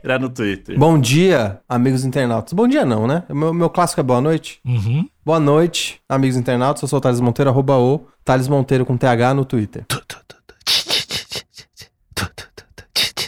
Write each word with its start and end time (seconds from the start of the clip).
Cotoseira 0.00 0.18
no 0.18 0.30
Twitter. 0.30 0.78
Bom 0.78 0.98
dia, 0.98 1.60
amigos 1.68 2.04
internautas. 2.04 2.52
Bom 2.52 2.66
dia 2.66 2.84
não, 2.84 3.06
né? 3.06 3.22
Meu, 3.28 3.52
meu 3.52 3.70
clássico 3.70 4.00
é 4.00 4.04
boa 4.04 4.20
noite. 4.20 4.60
Uhum. 4.64 5.06
Boa 5.24 5.38
noite, 5.38 6.00
amigos 6.08 6.36
internautas. 6.36 6.82
Eu 6.82 6.88
sou 6.88 6.98
o 6.98 7.02
Thales 7.02 7.20
Monteiro, 7.20 7.50
arroba 7.50 7.76
o 7.76 8.06
Thales 8.24 8.48
Monteiro 8.48 8.86
com 8.86 8.96
TH 8.96 9.34
no 9.34 9.44
Twitter. 9.44 9.84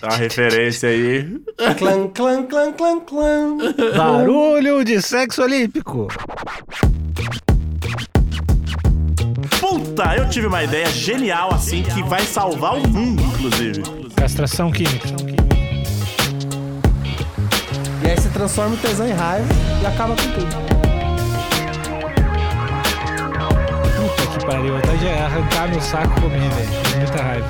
A 0.03 0.17
referência 0.17 0.89
aí. 0.89 1.41
clã, 1.79 2.09
clã, 2.09 2.43
clã, 2.45 2.73
clã, 2.73 3.01
clã. 3.01 3.57
Barulho 3.97 4.85
de 4.85 5.01
sexo 5.01 5.43
olímpico. 5.43 6.09
Puta, 9.61 10.17
eu 10.17 10.29
tive 10.29 10.49
uma 10.49 10.65
ideia 10.65 10.87
genial 10.87 11.55
assim 11.55 11.85
que 11.85 12.03
vai 12.03 12.23
salvar 12.23 12.75
o 12.77 12.89
mundo, 12.89 13.23
inclusive. 13.23 13.83
Castração 14.17 14.73
química. 14.73 15.09
E 18.05 18.11
aí 18.11 18.17
você 18.17 18.29
transforma 18.31 18.75
o 18.75 18.79
tesão 18.79 19.07
em 19.07 19.13
raiva 19.13 19.47
e 19.81 19.87
acaba 19.87 20.17
com 20.17 20.23
tudo. 20.23 20.47
Puta 23.97 24.39
que 24.39 24.45
pariu, 24.45 24.77
até 24.77 24.97
de 24.97 25.09
arrancar 25.09 25.69
meu 25.69 25.81
saco 25.81 26.21
comer, 26.21 26.41
velho. 26.41 26.99
Muita 26.99 27.23
raiva. 27.23 27.47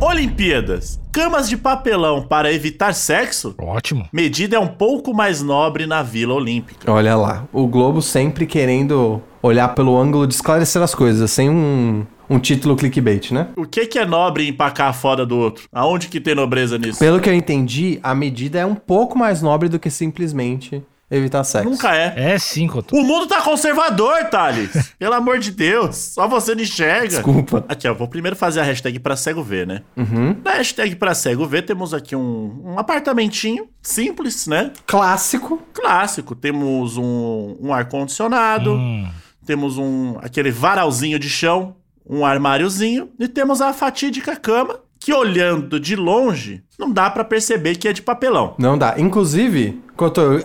Olimpíadas. 0.00 0.98
Camas 1.12 1.48
de 1.48 1.58
papelão 1.58 2.22
para 2.22 2.50
evitar 2.50 2.94
sexo? 2.94 3.54
Ótimo. 3.58 4.08
Medida 4.10 4.56
é 4.56 4.58
um 4.58 4.66
pouco 4.66 5.12
mais 5.12 5.42
nobre 5.42 5.86
na 5.86 6.02
Vila 6.02 6.32
Olímpica. 6.32 6.90
Olha 6.90 7.14
lá, 7.14 7.44
o 7.52 7.66
Globo 7.66 8.00
sempre 8.00 8.46
querendo 8.46 9.22
olhar 9.42 9.74
pelo 9.74 9.96
ângulo 9.98 10.26
de 10.26 10.34
esclarecer 10.34 10.80
as 10.80 10.94
coisas, 10.94 11.30
sem 11.30 11.50
um, 11.50 12.06
um 12.28 12.38
título 12.38 12.76
clickbait, 12.76 13.30
né? 13.32 13.48
O 13.56 13.66
que, 13.66 13.86
que 13.86 13.98
é 13.98 14.04
nobre 14.04 14.44
em 14.44 14.48
empacar 14.48 14.88
a 14.88 14.92
foda 14.92 15.24
do 15.26 15.38
outro? 15.38 15.64
Aonde 15.72 16.08
que 16.08 16.20
tem 16.20 16.34
nobreza 16.34 16.78
nisso? 16.78 16.98
Pelo 16.98 17.20
que 17.20 17.28
eu 17.28 17.34
entendi, 17.34 17.98
a 18.02 18.14
medida 18.14 18.58
é 18.58 18.66
um 18.66 18.74
pouco 18.74 19.18
mais 19.18 19.42
nobre 19.42 19.68
do 19.68 19.78
que 19.78 19.90
simplesmente 19.90 20.82
evitar 21.10 21.44
sexo. 21.44 21.68
Nunca 21.68 21.94
é. 21.94 22.14
É 22.16 22.38
sim, 22.38 22.66
Cotô. 22.66 22.96
O 22.96 23.04
mundo 23.04 23.26
tá 23.26 23.42
conservador, 23.42 24.24
Thales. 24.30 24.94
Pelo 24.98 25.14
amor 25.14 25.38
de 25.38 25.50
Deus. 25.50 25.96
Só 25.96 26.26
você 26.26 26.54
não 26.54 26.62
enxerga. 26.62 27.08
Desculpa. 27.08 27.64
Aqui, 27.68 27.86
ó. 27.86 27.92
Vou 27.92 28.08
primeiro 28.08 28.34
fazer 28.34 28.60
a 28.60 28.62
hashtag 28.62 28.98
pra 28.98 29.14
cego 29.14 29.42
ver, 29.42 29.66
né? 29.66 29.82
Uhum. 29.96 30.34
Na 30.42 30.52
hashtag 30.54 30.96
pra 30.96 31.14
cego 31.14 31.46
ver, 31.46 31.62
temos 31.62 31.92
aqui 31.92 32.16
um, 32.16 32.62
um 32.64 32.78
apartamentinho 32.78 33.68
simples, 33.82 34.46
né? 34.46 34.72
Clássico. 34.86 35.60
Clássico. 35.74 36.34
Temos 36.34 36.96
um, 36.96 37.56
um 37.60 37.74
ar-condicionado. 37.74 38.72
Hum. 38.72 39.06
Temos 39.44 39.76
um 39.76 40.16
aquele 40.22 40.50
varalzinho 40.50 41.18
de 41.18 41.28
chão. 41.28 41.76
Um 42.08 42.24
armáriozinho. 42.24 43.08
E 43.18 43.28
temos 43.28 43.60
a 43.60 43.72
fatídica 43.72 44.36
cama. 44.36 44.76
Que 45.04 45.12
olhando 45.12 45.80
de 45.80 45.96
longe, 45.96 46.62
não 46.78 46.88
dá 46.88 47.10
pra 47.10 47.24
perceber 47.24 47.74
que 47.74 47.88
é 47.88 47.92
de 47.92 48.00
papelão. 48.00 48.54
Não 48.56 48.78
dá. 48.78 48.94
Inclusive, 48.98 49.82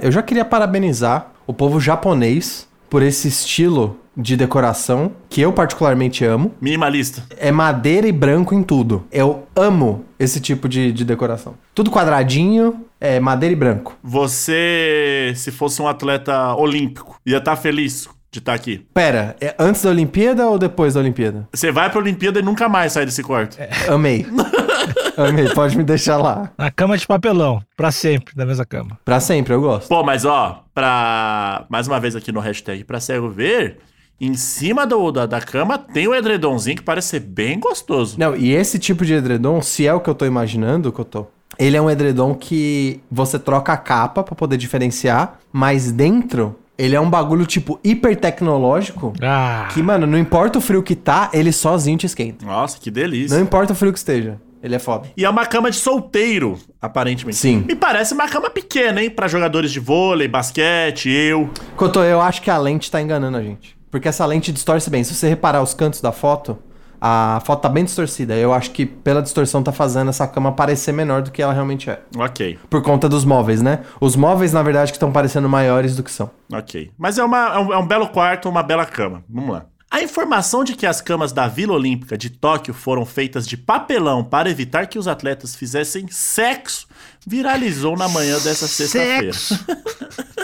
eu- 0.01 0.11
já 0.11 0.23
queria 0.23 0.43
parabenizar 0.43 1.31
o 1.45 1.53
povo 1.53 1.79
japonês 1.79 2.67
por 2.89 3.03
esse 3.03 3.27
estilo 3.27 3.99
de 4.15 4.35
decoração 4.35 5.11
que 5.29 5.41
eu 5.41 5.53
particularmente 5.53 6.25
amo. 6.25 6.55
Minimalista. 6.59 7.21
É 7.37 7.51
madeira 7.51 8.07
e 8.07 8.11
branco 8.11 8.55
em 8.55 8.63
tudo. 8.63 9.05
Eu 9.11 9.43
amo 9.55 10.03
esse 10.17 10.41
tipo 10.41 10.67
de, 10.67 10.91
de 10.91 11.05
decoração. 11.05 11.53
Tudo 11.75 11.91
quadradinho, 11.91 12.83
é 12.99 13.19
madeira 13.19 13.53
e 13.53 13.55
branco. 13.55 13.95
Você, 14.01 15.33
se 15.35 15.51
fosse 15.51 15.79
um 15.83 15.87
atleta 15.87 16.55
olímpico, 16.55 17.19
ia 17.23 17.37
estar 17.37 17.55
feliz 17.57 18.09
de 18.37 18.41
estar 18.41 18.53
aqui. 18.53 18.85
Pera, 18.93 19.35
é 19.41 19.55
antes 19.59 19.81
da 19.81 19.89
Olimpíada 19.89 20.47
ou 20.47 20.57
depois 20.57 20.93
da 20.93 20.99
Olimpíada? 20.99 21.47
Você 21.53 21.71
vai 21.71 21.89
pra 21.89 21.99
Olimpíada 21.99 22.39
e 22.39 22.43
nunca 22.43 22.69
mais 22.69 22.93
sai 22.93 23.05
desse 23.05 23.23
quarto. 23.23 23.57
Amei. 23.89 24.25
Amei, 25.17 25.49
pode 25.49 25.75
me 25.75 25.83
deixar 25.83 26.17
lá. 26.17 26.51
Na 26.57 26.69
cama 26.69 26.97
de 26.97 27.07
papelão, 27.07 27.61
pra 27.75 27.91
sempre, 27.91 28.35
da 28.35 28.45
mesma 28.45 28.65
cama. 28.65 28.99
Pra 29.03 29.19
sempre, 29.19 29.53
eu 29.53 29.61
gosto. 29.61 29.87
Pô, 29.87 30.03
mas 30.03 30.25
ó, 30.25 30.63
pra. 30.73 31.65
Mais 31.69 31.87
uma 31.87 31.99
vez 31.99 32.15
aqui 32.15 32.31
no 32.31 32.39
hashtag 32.39 32.83
pra 32.83 32.99
cego 32.99 33.27
ver, 33.29 33.79
em 34.21 34.35
cima 34.35 34.85
do, 34.85 35.11
da, 35.11 35.25
da 35.25 35.41
cama 35.41 35.77
tem 35.77 36.07
o 36.07 36.13
edredomzinho 36.13 36.77
que 36.77 36.83
parece 36.83 37.09
ser 37.09 37.19
bem 37.21 37.59
gostoso. 37.59 38.15
Não, 38.19 38.35
e 38.35 38.53
esse 38.53 38.77
tipo 38.77 39.03
de 39.03 39.13
edredom, 39.13 39.61
se 39.61 39.87
é 39.87 39.93
o 39.93 39.99
que 39.99 40.09
eu 40.09 40.15
tô 40.15 40.25
imaginando, 40.25 40.91
que 40.91 40.99
eu 40.99 41.05
tô. 41.05 41.25
Ele 41.57 41.75
é 41.75 41.81
um 41.81 41.89
edredom 41.89 42.35
que 42.35 42.99
você 43.09 43.39
troca 43.39 43.73
a 43.73 43.77
capa 43.77 44.23
pra 44.23 44.35
poder 44.35 44.57
diferenciar, 44.57 45.39
mas 45.51 45.91
dentro 45.91 46.55
ele 46.77 46.95
é 46.95 47.01
um 47.01 47.09
bagulho 47.09 47.45
tipo 47.45 47.79
hiper 47.83 48.15
tecnológico. 48.15 49.13
Ah, 49.21 49.67
Que, 49.73 49.81
mano, 49.81 50.05
não 50.07 50.17
importa 50.17 50.57
o 50.59 50.61
frio 50.61 50.83
que 50.83 50.95
tá, 50.95 51.29
ele 51.33 51.51
sozinho 51.51 51.97
te 51.97 52.05
esquenta. 52.05 52.45
Nossa, 52.45 52.77
que 52.79 52.91
delícia. 52.91 53.35
Não 53.35 53.43
importa 53.43 53.73
o 53.73 53.75
frio 53.75 53.91
que 53.91 53.99
esteja. 53.99 54.39
Ele 54.61 54.75
é 54.75 54.79
foda. 54.79 55.07
E 55.15 55.23
é 55.23 55.29
uma 55.29 55.45
cama 55.45 55.69
de 55.69 55.77
solteiro, 55.77 56.57
aparentemente. 56.81 57.37
Sim. 57.37 57.63
Me 57.67 57.75
parece 57.75 58.13
uma 58.13 58.27
cama 58.27 58.49
pequena, 58.49 59.01
hein? 59.03 59.09
Pra 59.09 59.27
jogadores 59.27 59.71
de 59.71 59.79
vôlei, 59.79 60.27
basquete, 60.27 61.09
eu. 61.09 61.49
Cotô, 61.75 62.03
eu 62.03 62.19
acho 62.19 62.41
que 62.41 62.49
a 62.49 62.57
lente 62.57 62.89
tá 62.89 63.01
enganando 63.01 63.37
a 63.37 63.43
gente. 63.43 63.77
Porque 63.91 64.07
essa 64.07 64.25
lente 64.25 64.51
distorce 64.51 64.89
bem. 64.89 65.03
Se 65.03 65.13
você 65.13 65.29
reparar 65.29 65.61
os 65.61 65.73
cantos 65.73 66.01
da 66.01 66.11
foto, 66.11 66.57
a 66.99 67.41
foto 67.45 67.61
tá 67.61 67.69
bem 67.69 67.83
distorcida. 67.83 68.35
Eu 68.35 68.53
acho 68.53 68.71
que 68.71 68.85
pela 68.85 69.21
distorção 69.21 69.61
tá 69.63 69.71
fazendo 69.71 70.09
essa 70.09 70.27
cama 70.27 70.51
parecer 70.51 70.91
menor 70.91 71.21
do 71.21 71.31
que 71.31 71.41
ela 71.41 71.53
realmente 71.53 71.89
é. 71.89 72.01
Ok, 72.17 72.57
Por 72.69 72.81
conta 72.81 73.07
dos 73.07 73.23
móveis, 73.23 73.61
né? 73.61 73.81
Os 74.01 74.15
móveis, 74.15 74.51
na 74.53 74.63
verdade, 74.63 74.91
que 74.91 74.97
estão 74.97 75.11
parecendo 75.11 75.47
maiores 75.47 75.95
do 75.95 76.03
que 76.03 76.11
são. 76.11 76.29
ok. 76.51 76.91
Mas 76.97 77.17
é, 77.17 77.23
uma, 77.23 77.55
é, 77.55 77.59
um, 77.59 77.73
é 77.73 77.77
um 77.77 77.87
belo 77.87 78.07
quarto, 78.09 78.49
uma 78.49 78.63
bela 78.63 78.85
cama. 78.85 79.23
Vamos 79.29 79.51
lá. 79.51 79.65
A 79.89 80.01
informação 80.01 80.65
de 80.65 80.75
que 80.75 80.85
as 80.85 80.99
camas 80.99 81.31
da 81.31 81.47
Vila 81.47 81.73
Olímpica 81.73 82.17
de 82.17 82.29
Tóquio 82.29 82.73
foram 82.73 83.05
feitas 83.05 83.47
de 83.47 83.55
papelão 83.55 84.21
para 84.21 84.49
evitar 84.49 84.85
que 84.87 84.99
os 84.99 85.07
atletas 85.07 85.55
fizessem 85.55 86.07
sexo 86.09 86.87
viralizou 87.25 87.97
na 87.97 88.07
manhã 88.09 88.37
dessa 88.39 88.67
sexta-feira. 88.67 89.31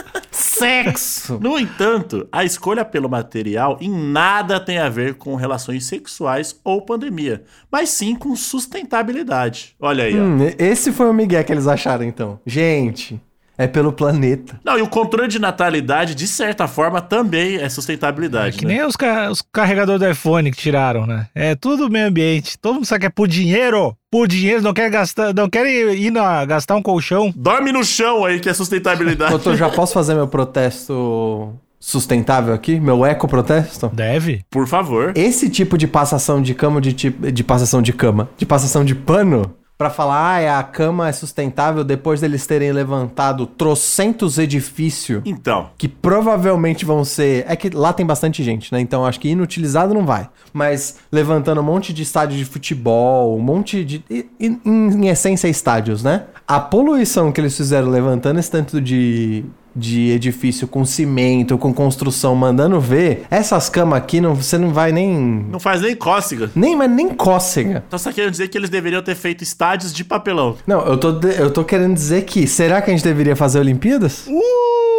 Sexo! 0.58 1.38
No 1.40 1.58
entanto, 1.58 2.28
a 2.30 2.44
escolha 2.44 2.84
pelo 2.84 3.08
material 3.08 3.76
em 3.80 3.90
nada 3.90 4.60
tem 4.60 4.78
a 4.78 4.88
ver 4.88 5.14
com 5.14 5.34
relações 5.34 5.84
sexuais 5.84 6.60
ou 6.62 6.82
pandemia, 6.82 7.42
mas 7.70 7.90
sim 7.90 8.14
com 8.14 8.36
sustentabilidade. 8.36 9.74
Olha 9.80 10.04
aí, 10.04 10.18
ó. 10.18 10.22
Hum, 10.22 10.38
esse 10.58 10.92
foi 10.92 11.08
o 11.08 11.12
Miguel 11.12 11.42
que 11.44 11.52
eles 11.52 11.66
acharam, 11.66 12.04
então. 12.04 12.40
Gente, 12.46 13.20
é 13.56 13.66
pelo 13.66 13.92
planeta. 13.92 14.58
Não, 14.64 14.78
e 14.78 14.82
o 14.82 14.88
controle 14.88 15.28
de 15.28 15.38
natalidade, 15.38 16.14
de 16.14 16.26
certa 16.26 16.66
forma, 16.66 17.00
também 17.00 17.56
é 17.56 17.68
sustentabilidade. 17.68 18.58
que 18.58 18.66
né? 18.66 18.74
nem 18.74 18.84
os, 18.86 18.96
ca- 18.96 19.30
os 19.30 19.42
carregadores 19.52 20.00
do 20.00 20.10
iPhone 20.10 20.50
que 20.50 20.56
tiraram, 20.56 21.06
né? 21.06 21.26
É 21.34 21.54
tudo 21.54 21.88
meio 21.90 22.06
ambiente. 22.08 22.58
Todo 22.58 22.74
mundo 22.74 22.86
sabe 22.86 23.00
que 23.00 23.06
é 23.06 23.10
por 23.10 23.28
dinheiro. 23.28 23.96
Por 24.10 24.26
dinheiro, 24.28 24.62
não 24.62 24.72
quer 24.74 24.90
gastar, 24.90 25.32
não 25.34 25.48
quer 25.48 25.66
ir 25.66 26.10
na, 26.10 26.44
gastar 26.44 26.76
um 26.76 26.82
colchão. 26.82 27.32
Dorme 27.34 27.72
no 27.72 27.84
chão 27.84 28.24
aí, 28.24 28.38
que 28.40 28.48
é 28.48 28.54
sustentabilidade. 28.54 29.30
Doutor, 29.30 29.56
já 29.56 29.68
posso 29.68 29.92
fazer 29.92 30.14
meu 30.14 30.28
protesto 30.28 31.52
sustentável 31.80 32.54
aqui? 32.54 32.80
Meu 32.80 33.04
eco-protesto? 33.04 33.90
Deve. 33.92 34.42
Por 34.50 34.66
favor. 34.66 35.12
Esse 35.14 35.48
tipo 35.50 35.76
de 35.76 35.86
passação 35.86 36.40
de 36.40 36.54
cama, 36.54 36.80
de, 36.80 36.92
tipo, 36.92 37.30
de 37.30 37.44
passação 37.44 37.82
de 37.82 37.92
cama, 37.92 38.28
de 38.38 38.46
passação 38.46 38.84
de 38.84 38.94
pano, 38.94 39.54
pra 39.76 39.90
falar, 39.90 40.40
ah, 40.42 40.58
a 40.58 40.62
cama 40.62 41.08
é 41.08 41.12
sustentável 41.12 41.82
depois 41.82 42.20
deles 42.20 42.46
terem 42.46 42.70
levantado 42.72 43.44
trocentos 43.46 44.38
edifícios 44.38 45.20
Então, 45.24 45.70
que 45.76 45.88
provavelmente 45.88 46.84
vão 46.84 47.04
ser. 47.04 47.44
É 47.48 47.56
que 47.56 47.70
lá 47.70 47.92
tem 47.92 48.06
bastante 48.06 48.42
gente, 48.42 48.72
né? 48.72 48.80
Então 48.80 49.04
acho 49.04 49.18
que 49.20 49.28
inutilizado 49.28 49.92
não 49.92 50.06
vai. 50.06 50.28
Mas 50.52 50.98
levantando 51.10 51.60
um 51.60 51.64
monte 51.64 51.92
de 51.92 52.02
estádio 52.02 52.36
de 52.38 52.44
futebol, 52.44 53.36
um 53.36 53.40
monte 53.42 53.84
de. 53.84 54.04
e- 54.08 54.26
Em, 54.40 54.60
em 54.64 55.08
essência, 55.08 55.48
estádios, 55.48 56.02
né? 56.02 56.24
A 56.46 56.60
poluição 56.60 57.32
que 57.32 57.40
eles 57.40 57.56
fizeram 57.56 57.88
levantando 57.88 58.38
esse 58.38 58.50
tanto 58.50 58.80
de. 58.80 59.44
De 59.74 60.10
edifício 60.10 60.68
com 60.68 60.84
cimento, 60.84 61.58
com 61.58 61.72
construção, 61.72 62.34
mandando 62.34 62.80
ver. 62.80 63.26
Essas 63.30 63.68
camas 63.68 63.98
aqui, 63.98 64.20
não, 64.20 64.34
você 64.34 64.56
não 64.56 64.72
vai 64.72 64.92
nem. 64.92 65.44
não 65.50 65.58
faz 65.58 65.80
nem 65.82 65.96
cócega. 65.96 66.50
Nem, 66.54 66.76
mas 66.76 66.90
nem 66.90 67.08
cócega. 67.08 67.82
Então 67.86 67.98
você 67.98 68.08
tá 68.08 68.12
querendo 68.12 68.30
dizer 68.30 68.48
que 68.48 68.56
eles 68.56 68.70
deveriam 68.70 69.02
ter 69.02 69.14
feito 69.14 69.42
estádios 69.42 69.92
de 69.92 70.04
papelão. 70.04 70.56
Não, 70.66 70.80
eu 70.86 70.96
tô, 70.96 71.20
eu 71.28 71.50
tô 71.50 71.64
querendo 71.64 71.94
dizer 71.94 72.22
que. 72.24 72.46
Será 72.46 72.80
que 72.80 72.90
a 72.90 72.94
gente 72.94 73.04
deveria 73.04 73.34
fazer 73.34 73.58
Olimpíadas? 73.58 74.26
Uh! 74.28 74.93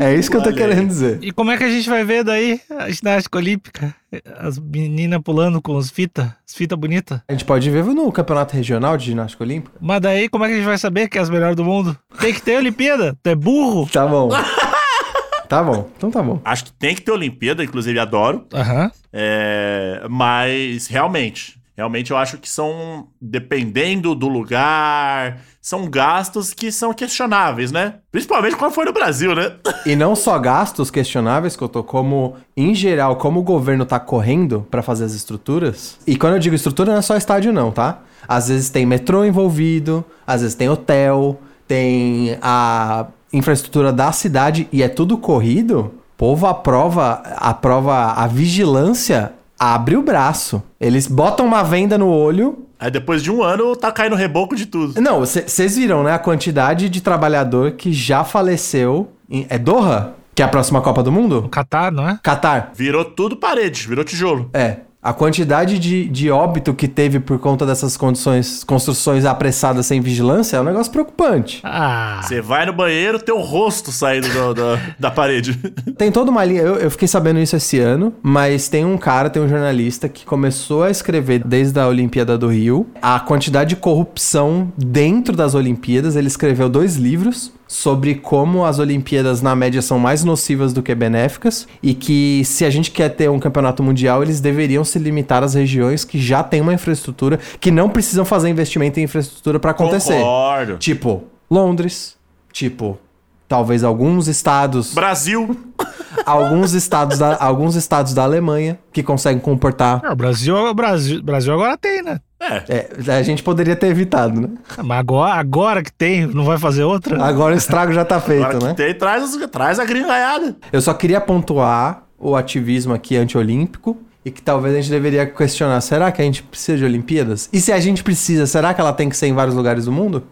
É 0.00 0.14
isso 0.14 0.30
que 0.30 0.36
eu 0.36 0.42
tô 0.42 0.52
querendo 0.52 0.86
dizer. 0.86 1.18
E 1.22 1.32
como 1.32 1.50
é 1.50 1.56
que 1.56 1.64
a 1.64 1.68
gente 1.68 1.88
vai 1.88 2.04
ver 2.04 2.24
daí 2.24 2.60
a 2.70 2.90
ginástica 2.90 3.38
olímpica? 3.38 3.94
As 4.38 4.58
meninas 4.58 5.20
pulando 5.22 5.60
com 5.60 5.76
os 5.76 5.90
fita, 5.90 6.36
as 6.46 6.54
fita 6.54 6.76
bonita. 6.76 7.22
A 7.28 7.32
gente 7.32 7.44
pode 7.44 7.68
ver 7.70 7.84
no 7.84 8.10
campeonato 8.10 8.54
regional 8.54 8.96
de 8.96 9.06
ginástica 9.06 9.44
olímpica. 9.44 9.76
Mas 9.80 10.00
daí 10.00 10.28
como 10.28 10.44
é 10.44 10.48
que 10.48 10.54
a 10.54 10.56
gente 10.56 10.66
vai 10.66 10.78
saber 10.78 11.08
que 11.08 11.18
é 11.18 11.20
as 11.20 11.30
melhores 11.30 11.56
do 11.56 11.64
mundo? 11.64 11.96
Tem 12.20 12.32
que 12.32 12.40
ter 12.40 12.56
Olimpíada. 12.56 13.16
Tu 13.22 13.30
é 13.30 13.34
burro? 13.34 13.88
Tá 13.90 14.06
bom. 14.06 14.30
tá 15.48 15.62
bom. 15.62 15.90
Então 15.96 16.10
tá 16.10 16.22
bom. 16.22 16.40
Acho 16.44 16.66
que 16.66 16.72
tem 16.72 16.94
que 16.94 17.02
ter 17.02 17.12
Olimpíada, 17.12 17.64
inclusive 17.64 17.98
adoro. 17.98 18.46
Aham. 18.52 18.90
É, 19.12 20.06
mas 20.08 20.86
realmente, 20.86 21.57
realmente 21.78 22.10
eu 22.10 22.16
acho 22.16 22.38
que 22.38 22.50
são, 22.50 23.06
dependendo 23.22 24.12
do 24.12 24.26
lugar, 24.26 25.38
são 25.62 25.88
gastos 25.88 26.52
que 26.52 26.72
são 26.72 26.92
questionáveis, 26.92 27.70
né? 27.70 28.00
Principalmente 28.10 28.56
quando 28.56 28.72
foi 28.72 28.84
no 28.84 28.92
Brasil, 28.92 29.32
né? 29.32 29.52
E 29.86 29.94
não 29.94 30.16
só 30.16 30.36
gastos 30.40 30.90
questionáveis, 30.90 31.54
que 31.54 31.62
eu 31.62 31.68
tô 31.68 31.84
como, 31.84 32.34
em 32.56 32.74
geral, 32.74 33.14
como 33.14 33.38
o 33.38 33.44
governo 33.44 33.86
tá 33.86 34.00
correndo 34.00 34.66
pra 34.68 34.82
fazer 34.82 35.04
as 35.04 35.12
estruturas. 35.12 36.00
E 36.04 36.16
quando 36.16 36.32
eu 36.32 36.40
digo 36.40 36.56
estrutura, 36.56 36.90
não 36.90 36.98
é 36.98 37.02
só 37.02 37.16
estádio, 37.16 37.52
não, 37.52 37.70
tá? 37.70 38.00
Às 38.26 38.48
vezes 38.48 38.70
tem 38.70 38.84
metrô 38.84 39.24
envolvido, 39.24 40.04
às 40.26 40.40
vezes 40.40 40.56
tem 40.56 40.68
hotel, 40.68 41.40
tem 41.68 42.36
a 42.42 43.06
infraestrutura 43.32 43.92
da 43.92 44.10
cidade 44.10 44.68
e 44.72 44.82
é 44.82 44.88
tudo 44.88 45.16
corrido. 45.16 45.78
O 45.78 46.18
povo 46.18 46.48
aprova, 46.48 47.22
aprova 47.36 48.14
a 48.14 48.26
vigilância, 48.26 49.32
abre 49.58 49.96
o 49.96 50.02
braço. 50.02 50.62
Eles 50.80 51.06
botam 51.06 51.46
uma 51.46 51.62
venda 51.62 51.98
no 51.98 52.08
olho, 52.08 52.64
Aí 52.80 52.92
depois 52.92 53.22
de 53.24 53.30
um 53.30 53.42
ano 53.42 53.74
tá 53.74 53.90
caindo 53.90 54.14
reboco 54.14 54.54
de 54.54 54.64
tudo. 54.66 55.00
não, 55.00 55.18
vocês 55.20 55.76
viram, 55.76 56.04
né? 56.04 56.12
A 56.12 56.18
quantidade 56.18 56.88
de 56.88 57.00
trabalhador 57.00 57.72
que 57.72 57.92
já 57.92 58.22
faleceu. 58.22 59.10
Em, 59.28 59.46
é 59.48 59.58
Doha? 59.58 60.14
Que 60.32 60.42
é 60.42 60.44
a 60.44 60.48
próxima 60.48 60.80
Copa 60.80 61.02
do 61.02 61.10
O 61.10 61.12
Mundo? 61.12 61.48
Catar, 61.50 61.90
não 61.90 62.08
é? 62.08 62.20
Catar. 62.22 62.70
Virou 62.72 63.04
tudo 63.04 63.36
parede, 63.36 63.88
virou 63.88 64.04
tijolo. 64.04 64.48
É. 64.54 64.76
A 65.00 65.12
quantidade 65.12 65.78
de, 65.78 66.08
de 66.08 66.28
óbito 66.28 66.74
que 66.74 66.88
teve 66.88 67.20
por 67.20 67.38
conta 67.38 67.64
dessas 67.64 67.96
condições, 67.96 68.64
construções 68.64 69.24
apressadas 69.24 69.86
sem 69.86 70.00
vigilância 70.00 70.56
é 70.56 70.60
um 70.60 70.64
negócio 70.64 70.90
preocupante. 70.90 71.60
Ah. 71.62 72.20
Você 72.22 72.40
vai 72.40 72.66
no 72.66 72.72
banheiro, 72.72 73.18
teu 73.20 73.38
rosto 73.38 73.92
saindo 73.92 74.28
do- 74.28 74.54
do- 74.54 74.78
da 74.98 75.08
parede. 75.10 75.54
Tem 75.96 76.10
toda 76.10 76.32
uma 76.32 76.44
linha, 76.44 76.62
eu, 76.62 76.74
eu 76.76 76.90
fiquei 76.90 77.06
sabendo 77.06 77.38
isso 77.38 77.54
esse 77.54 77.78
ano, 77.78 78.12
mas 78.20 78.68
tem 78.68 78.84
um 78.84 78.98
cara, 78.98 79.30
tem 79.30 79.40
um 79.40 79.48
jornalista 79.48 80.08
que 80.08 80.26
começou 80.26 80.82
a 80.82 80.90
escrever 80.90 81.42
desde 81.44 81.78
a 81.78 81.86
Olimpíada 81.86 82.36
do 82.36 82.48
Rio 82.48 82.88
a 83.00 83.20
quantidade 83.20 83.70
de 83.70 83.76
corrupção 83.76 84.72
dentro 84.76 85.36
das 85.36 85.54
Olimpíadas. 85.54 86.16
Ele 86.16 86.26
escreveu 86.26 86.68
dois 86.68 86.96
livros 86.96 87.52
sobre 87.68 88.14
como 88.14 88.64
as 88.64 88.78
Olimpíadas, 88.78 89.42
na 89.42 89.54
média, 89.54 89.82
são 89.82 89.98
mais 89.98 90.24
nocivas 90.24 90.72
do 90.72 90.82
que 90.82 90.94
benéficas 90.94 91.68
e 91.82 91.92
que 91.92 92.42
se 92.46 92.64
a 92.64 92.70
gente 92.70 92.90
quer 92.90 93.10
ter 93.10 93.28
um 93.28 93.38
campeonato 93.38 93.82
mundial, 93.82 94.22
eles 94.22 94.40
deveriam 94.40 94.82
se 94.82 94.98
limitar 94.98 95.44
às 95.44 95.52
regiões 95.52 96.02
que 96.02 96.18
já 96.18 96.42
têm 96.42 96.62
uma 96.62 96.72
infraestrutura, 96.72 97.38
que 97.60 97.70
não 97.70 97.90
precisam 97.90 98.24
fazer 98.24 98.48
investimento 98.48 98.98
em 98.98 99.02
infraestrutura 99.02 99.60
para 99.60 99.72
acontecer. 99.72 100.14
Concordo. 100.14 100.78
Tipo, 100.78 101.24
Londres, 101.50 102.16
tipo, 102.50 102.98
talvez 103.46 103.84
alguns 103.84 104.28
estados 104.28 104.94
Brasil. 104.94 105.56
alguns 106.28 106.74
estados 106.74 107.18
da, 107.18 107.36
alguns 107.40 107.74
estados 107.74 108.14
da 108.14 108.22
Alemanha 108.22 108.78
que 108.92 109.02
conseguem 109.02 109.40
comportar. 109.40 110.02
É, 110.04 110.10
o 110.10 110.16
Brasil, 110.16 110.54
o 110.54 110.74
Brasil, 110.74 111.18
o 111.20 111.22
Brasil 111.22 111.52
agora 111.52 111.76
tem, 111.76 112.02
né? 112.02 112.20
É, 112.40 112.62
É, 112.68 113.12
a 113.18 113.22
gente 113.22 113.42
poderia 113.42 113.74
ter 113.74 113.88
evitado, 113.88 114.40
né? 114.40 114.48
Mas 114.82 114.98
agora, 114.98 115.34
agora 115.34 115.82
que 115.82 115.92
tem, 115.92 116.26
não 116.26 116.44
vai 116.44 116.58
fazer 116.58 116.84
outra? 116.84 117.22
Agora 117.24 117.54
o 117.54 117.58
estrago 117.58 117.92
já 117.92 118.04
tá 118.04 118.20
feito, 118.20 118.44
agora 118.44 118.58
que 118.58 118.64
né? 118.64 118.74
tem, 118.74 118.94
traz, 118.94 119.36
traz 119.50 119.78
a 119.78 119.84
gringaiada. 119.84 120.56
Eu 120.72 120.80
só 120.80 120.94
queria 120.94 121.20
pontuar 121.20 122.04
o 122.18 122.36
ativismo 122.36 122.94
aqui 122.94 123.16
anti-olímpico 123.16 123.96
e 124.24 124.30
que 124.30 124.42
talvez 124.42 124.74
a 124.74 124.80
gente 124.80 124.90
deveria 124.90 125.26
questionar: 125.26 125.80
será 125.80 126.12
que 126.12 126.22
a 126.22 126.24
gente 126.24 126.42
precisa 126.42 126.78
de 126.78 126.84
Olimpíadas? 126.84 127.48
E 127.52 127.60
se 127.60 127.72
a 127.72 127.80
gente 127.80 128.04
precisa, 128.04 128.46
será 128.46 128.72
que 128.72 128.80
ela 128.80 128.92
tem 128.92 129.08
que 129.08 129.16
ser 129.16 129.26
em 129.26 129.34
vários 129.34 129.54
lugares 129.54 129.86
do 129.86 129.92
mundo? 129.92 130.24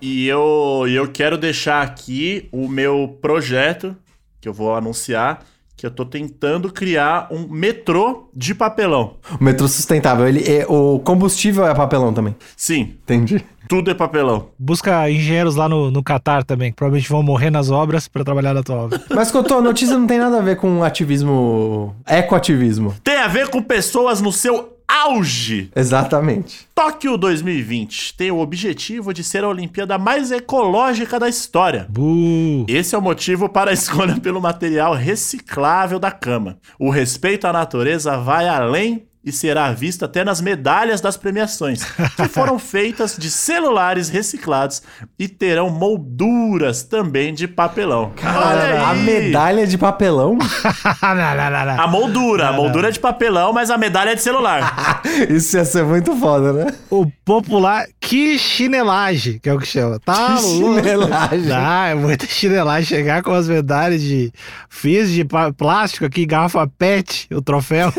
E 0.00 0.26
eu, 0.26 0.84
e 0.88 0.94
eu 0.94 1.08
quero 1.08 1.36
deixar 1.36 1.82
aqui 1.82 2.48
o 2.50 2.66
meu 2.66 3.18
projeto, 3.20 3.94
que 4.40 4.48
eu 4.48 4.52
vou 4.52 4.74
anunciar, 4.74 5.44
que 5.76 5.86
eu 5.86 5.90
tô 5.90 6.04
tentando 6.04 6.70
criar 6.70 7.28
um 7.30 7.46
metrô 7.48 8.28
de 8.34 8.54
papelão. 8.54 9.14
O 9.40 9.42
metrô 9.42 9.66
sustentável, 9.66 10.28
ele, 10.28 10.42
é- 10.46 10.66
o 10.68 10.98
combustível 11.00 11.66
é 11.66 11.74
papelão 11.74 12.12
também. 12.12 12.36
Sim, 12.56 12.96
Entendi. 13.02 13.42
tudo 13.68 13.90
é 13.90 13.94
papelão. 13.94 14.48
Busca 14.58 15.10
engenheiros 15.10 15.56
lá 15.56 15.68
no, 15.70 15.90
no 15.90 16.02
Catar 16.02 16.44
também, 16.44 16.70
que 16.70 16.76
provavelmente 16.76 17.08
vão 17.08 17.22
morrer 17.22 17.50
nas 17.50 17.70
obras 17.70 18.08
pra 18.08 18.22
trabalhar 18.22 18.52
na 18.52 18.62
tua 18.62 18.76
obra. 18.76 19.00
Mas, 19.14 19.30
Cotô, 19.30 19.54
a 19.56 19.62
notícia 19.62 19.96
não 19.96 20.06
tem 20.06 20.18
nada 20.18 20.36
a 20.38 20.42
ver 20.42 20.56
com 20.56 20.82
ativismo. 20.84 21.94
ecoativismo. 22.06 22.94
Tem 23.02 23.16
a 23.16 23.28
ver 23.28 23.48
com 23.48 23.62
pessoas 23.62 24.20
no 24.20 24.30
seu 24.32 24.76
auge. 24.90 25.70
Exatamente. 25.74 26.66
Tóquio 26.74 27.16
2020 27.16 28.14
tem 28.14 28.30
o 28.30 28.38
objetivo 28.38 29.12
de 29.14 29.22
ser 29.22 29.44
a 29.44 29.48
Olimpíada 29.48 29.96
mais 29.98 30.32
ecológica 30.32 31.18
da 31.18 31.28
história. 31.28 31.86
Buh. 31.88 32.64
Esse 32.68 32.94
é 32.94 32.98
o 32.98 33.02
motivo 33.02 33.48
para 33.48 33.70
a 33.70 33.74
escolha 33.74 34.18
pelo 34.20 34.40
material 34.40 34.94
reciclável 34.94 35.98
da 35.98 36.10
cama. 36.10 36.58
O 36.78 36.90
respeito 36.90 37.46
à 37.46 37.52
natureza 37.52 38.16
vai 38.18 38.48
além 38.48 39.09
e 39.22 39.30
será 39.30 39.70
visto 39.72 40.04
até 40.04 40.24
nas 40.24 40.40
medalhas 40.40 41.00
das 41.00 41.16
premiações, 41.16 41.82
que 42.16 42.26
foram 42.28 42.58
feitas 42.58 43.16
de 43.18 43.30
celulares 43.30 44.08
reciclados 44.08 44.82
e 45.18 45.28
terão 45.28 45.68
molduras 45.68 46.82
também 46.82 47.34
de 47.34 47.46
papelão. 47.46 48.12
Olha 48.22 48.86
a 48.86 48.94
medalha 48.94 49.66
de 49.66 49.76
papelão? 49.76 50.38
não, 51.02 51.14
não, 51.14 51.50
não, 51.50 51.66
não. 51.66 51.80
A 51.80 51.86
moldura, 51.86 52.48
a 52.48 52.52
moldura 52.52 52.88
é 52.88 52.90
de 52.90 52.98
papelão, 53.00 53.52
mas 53.52 53.70
a 53.70 53.76
medalha 53.76 54.10
é 54.10 54.14
de 54.14 54.22
celular. 54.22 55.02
Isso 55.28 55.56
ia 55.56 55.64
ser 55.64 55.84
muito 55.84 56.16
foda, 56.16 56.52
né? 56.52 56.74
O 56.88 57.06
popular 57.24 57.86
que 58.00 58.38
chinelagem, 58.38 59.38
que 59.38 59.48
é 59.48 59.54
o 59.54 59.58
que 59.58 59.66
chama. 59.66 59.98
Tá 60.00 60.36
Que 60.36 60.42
chinelagem. 60.42 61.52
Ah, 61.52 61.88
é 61.88 61.94
muita 61.94 62.26
chinelagem. 62.26 62.86
Chegar 62.86 63.22
com 63.22 63.32
as 63.32 63.48
medalhas 63.48 64.00
de. 64.00 64.32
Fiz 64.68 65.10
de 65.10 65.24
plástico 65.56 66.06
aqui, 66.06 66.24
garrafa 66.24 66.66
PET, 66.66 67.28
o 67.32 67.42
troféu. 67.42 67.92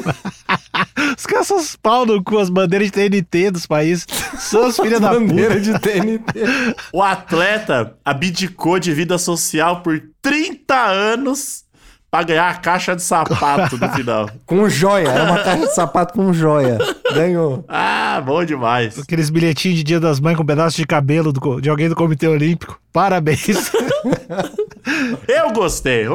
Os 1.18 1.26
caras 1.26 1.48
são 1.48 1.58
os 1.58 1.76
pau 1.76 2.06
no 2.06 2.24
cu, 2.24 2.38
as 2.40 2.50
bandeiras 2.50 2.92
de 2.92 2.94
TNT 2.94 3.52
dos 3.52 3.66
países. 3.66 4.06
São 4.38 4.68
os 4.68 4.78
filhos 4.78 5.00
da 5.00 5.10
puta. 5.10 5.20
Bandeira 5.20 5.60
de 5.60 5.78
TNT. 5.80 6.76
O 6.94 7.02
atleta 7.02 7.96
abdicou 8.04 8.80
de 8.80 8.94
vida 8.94 9.18
social 9.18 9.82
por 9.82 10.02
30 10.22 10.76
anos 10.76 11.66
pra 12.12 12.24
ganhar 12.24 12.50
a 12.50 12.56
caixa 12.56 12.94
de 12.94 13.02
sapato 13.02 13.78
no 13.78 13.90
final. 13.94 14.30
Com 14.46 14.68
joia. 14.68 15.08
É 15.08 15.24
uma 15.24 15.40
caixa 15.40 15.68
de 15.68 15.74
sapato 15.74 16.14
com 16.14 16.34
joia. 16.34 16.78
Ganhou. 17.14 17.64
Ah, 17.70 18.22
bom 18.24 18.44
demais. 18.44 19.00
Aqueles 19.00 19.30
bilhetinhos 19.30 19.78
de 19.78 19.84
Dia 19.84 20.00
das 20.00 20.20
Mães 20.20 20.36
com 20.36 20.44
um 20.44 20.46
pedaço 20.46 20.76
de 20.76 20.86
cabelo 20.86 21.32
do 21.32 21.62
de 21.62 21.70
alguém 21.70 21.88
do 21.88 21.96
Comitê 21.96 22.28
Olímpico. 22.28 22.80
Parabéns. 22.92 23.72
Eu 25.28 25.52
gostei. 25.54 26.06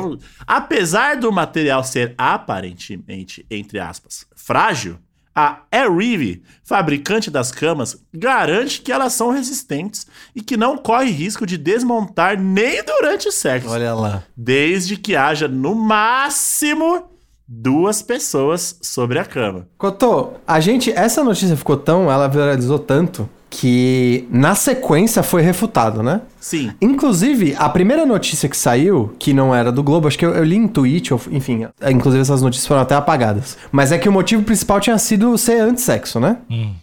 Apesar 0.46 1.16
do 1.16 1.32
material 1.32 1.82
ser 1.82 2.14
aparentemente, 2.18 3.46
entre 3.50 3.78
aspas, 3.78 4.26
frágil, 4.46 4.96
a 5.34 5.62
Airrive, 5.72 6.40
fabricante 6.62 7.32
das 7.32 7.50
camas, 7.50 8.00
garante 8.14 8.80
que 8.80 8.92
elas 8.92 9.12
são 9.12 9.30
resistentes 9.30 10.06
e 10.36 10.40
que 10.40 10.56
não 10.56 10.78
corre 10.78 11.10
risco 11.10 11.44
de 11.44 11.58
desmontar 11.58 12.40
nem 12.40 12.82
durante 12.84 13.26
o 13.26 13.32
sexo. 13.32 13.68
Olha 13.68 13.92
lá. 13.92 14.22
Desde 14.36 14.96
que 14.96 15.16
haja, 15.16 15.48
no 15.48 15.74
máximo, 15.74 17.10
duas 17.46 18.02
pessoas 18.02 18.78
sobre 18.80 19.18
a 19.18 19.24
cama. 19.24 19.68
Cotô, 19.76 20.34
a 20.46 20.60
gente. 20.60 20.92
Essa 20.92 21.24
notícia 21.24 21.56
ficou 21.56 21.76
tão. 21.76 22.08
Ela 22.08 22.28
viralizou 22.28 22.78
tanto 22.78 23.28
que 23.48 24.26
na 24.30 24.54
sequência 24.54 25.22
foi 25.22 25.40
refutado, 25.42 26.02
né? 26.02 26.20
Sim. 26.40 26.72
Inclusive, 26.80 27.54
a 27.58 27.68
primeira 27.68 28.04
notícia 28.04 28.48
que 28.48 28.56
saiu, 28.56 29.14
que 29.18 29.32
não 29.32 29.54
era 29.54 29.70
do 29.72 29.82
Globo, 29.82 30.08
acho 30.08 30.18
que 30.18 30.26
eu, 30.26 30.34
eu 30.34 30.44
li 30.44 30.56
em 30.56 30.66
tweet, 30.68 31.14
ou- 31.14 31.20
enfim, 31.30 31.66
inclusive 31.88 32.20
essas 32.22 32.42
notícias 32.42 32.66
foram 32.66 32.82
até 32.82 32.94
apagadas. 32.94 33.56
Mas 33.72 33.92
é 33.92 33.98
que 33.98 34.08
o 34.08 34.12
motivo 34.12 34.42
principal 34.42 34.80
tinha 34.80 34.98
sido 34.98 35.36
ser 35.38 35.60
antissexo, 35.60 36.18
né? 36.20 36.38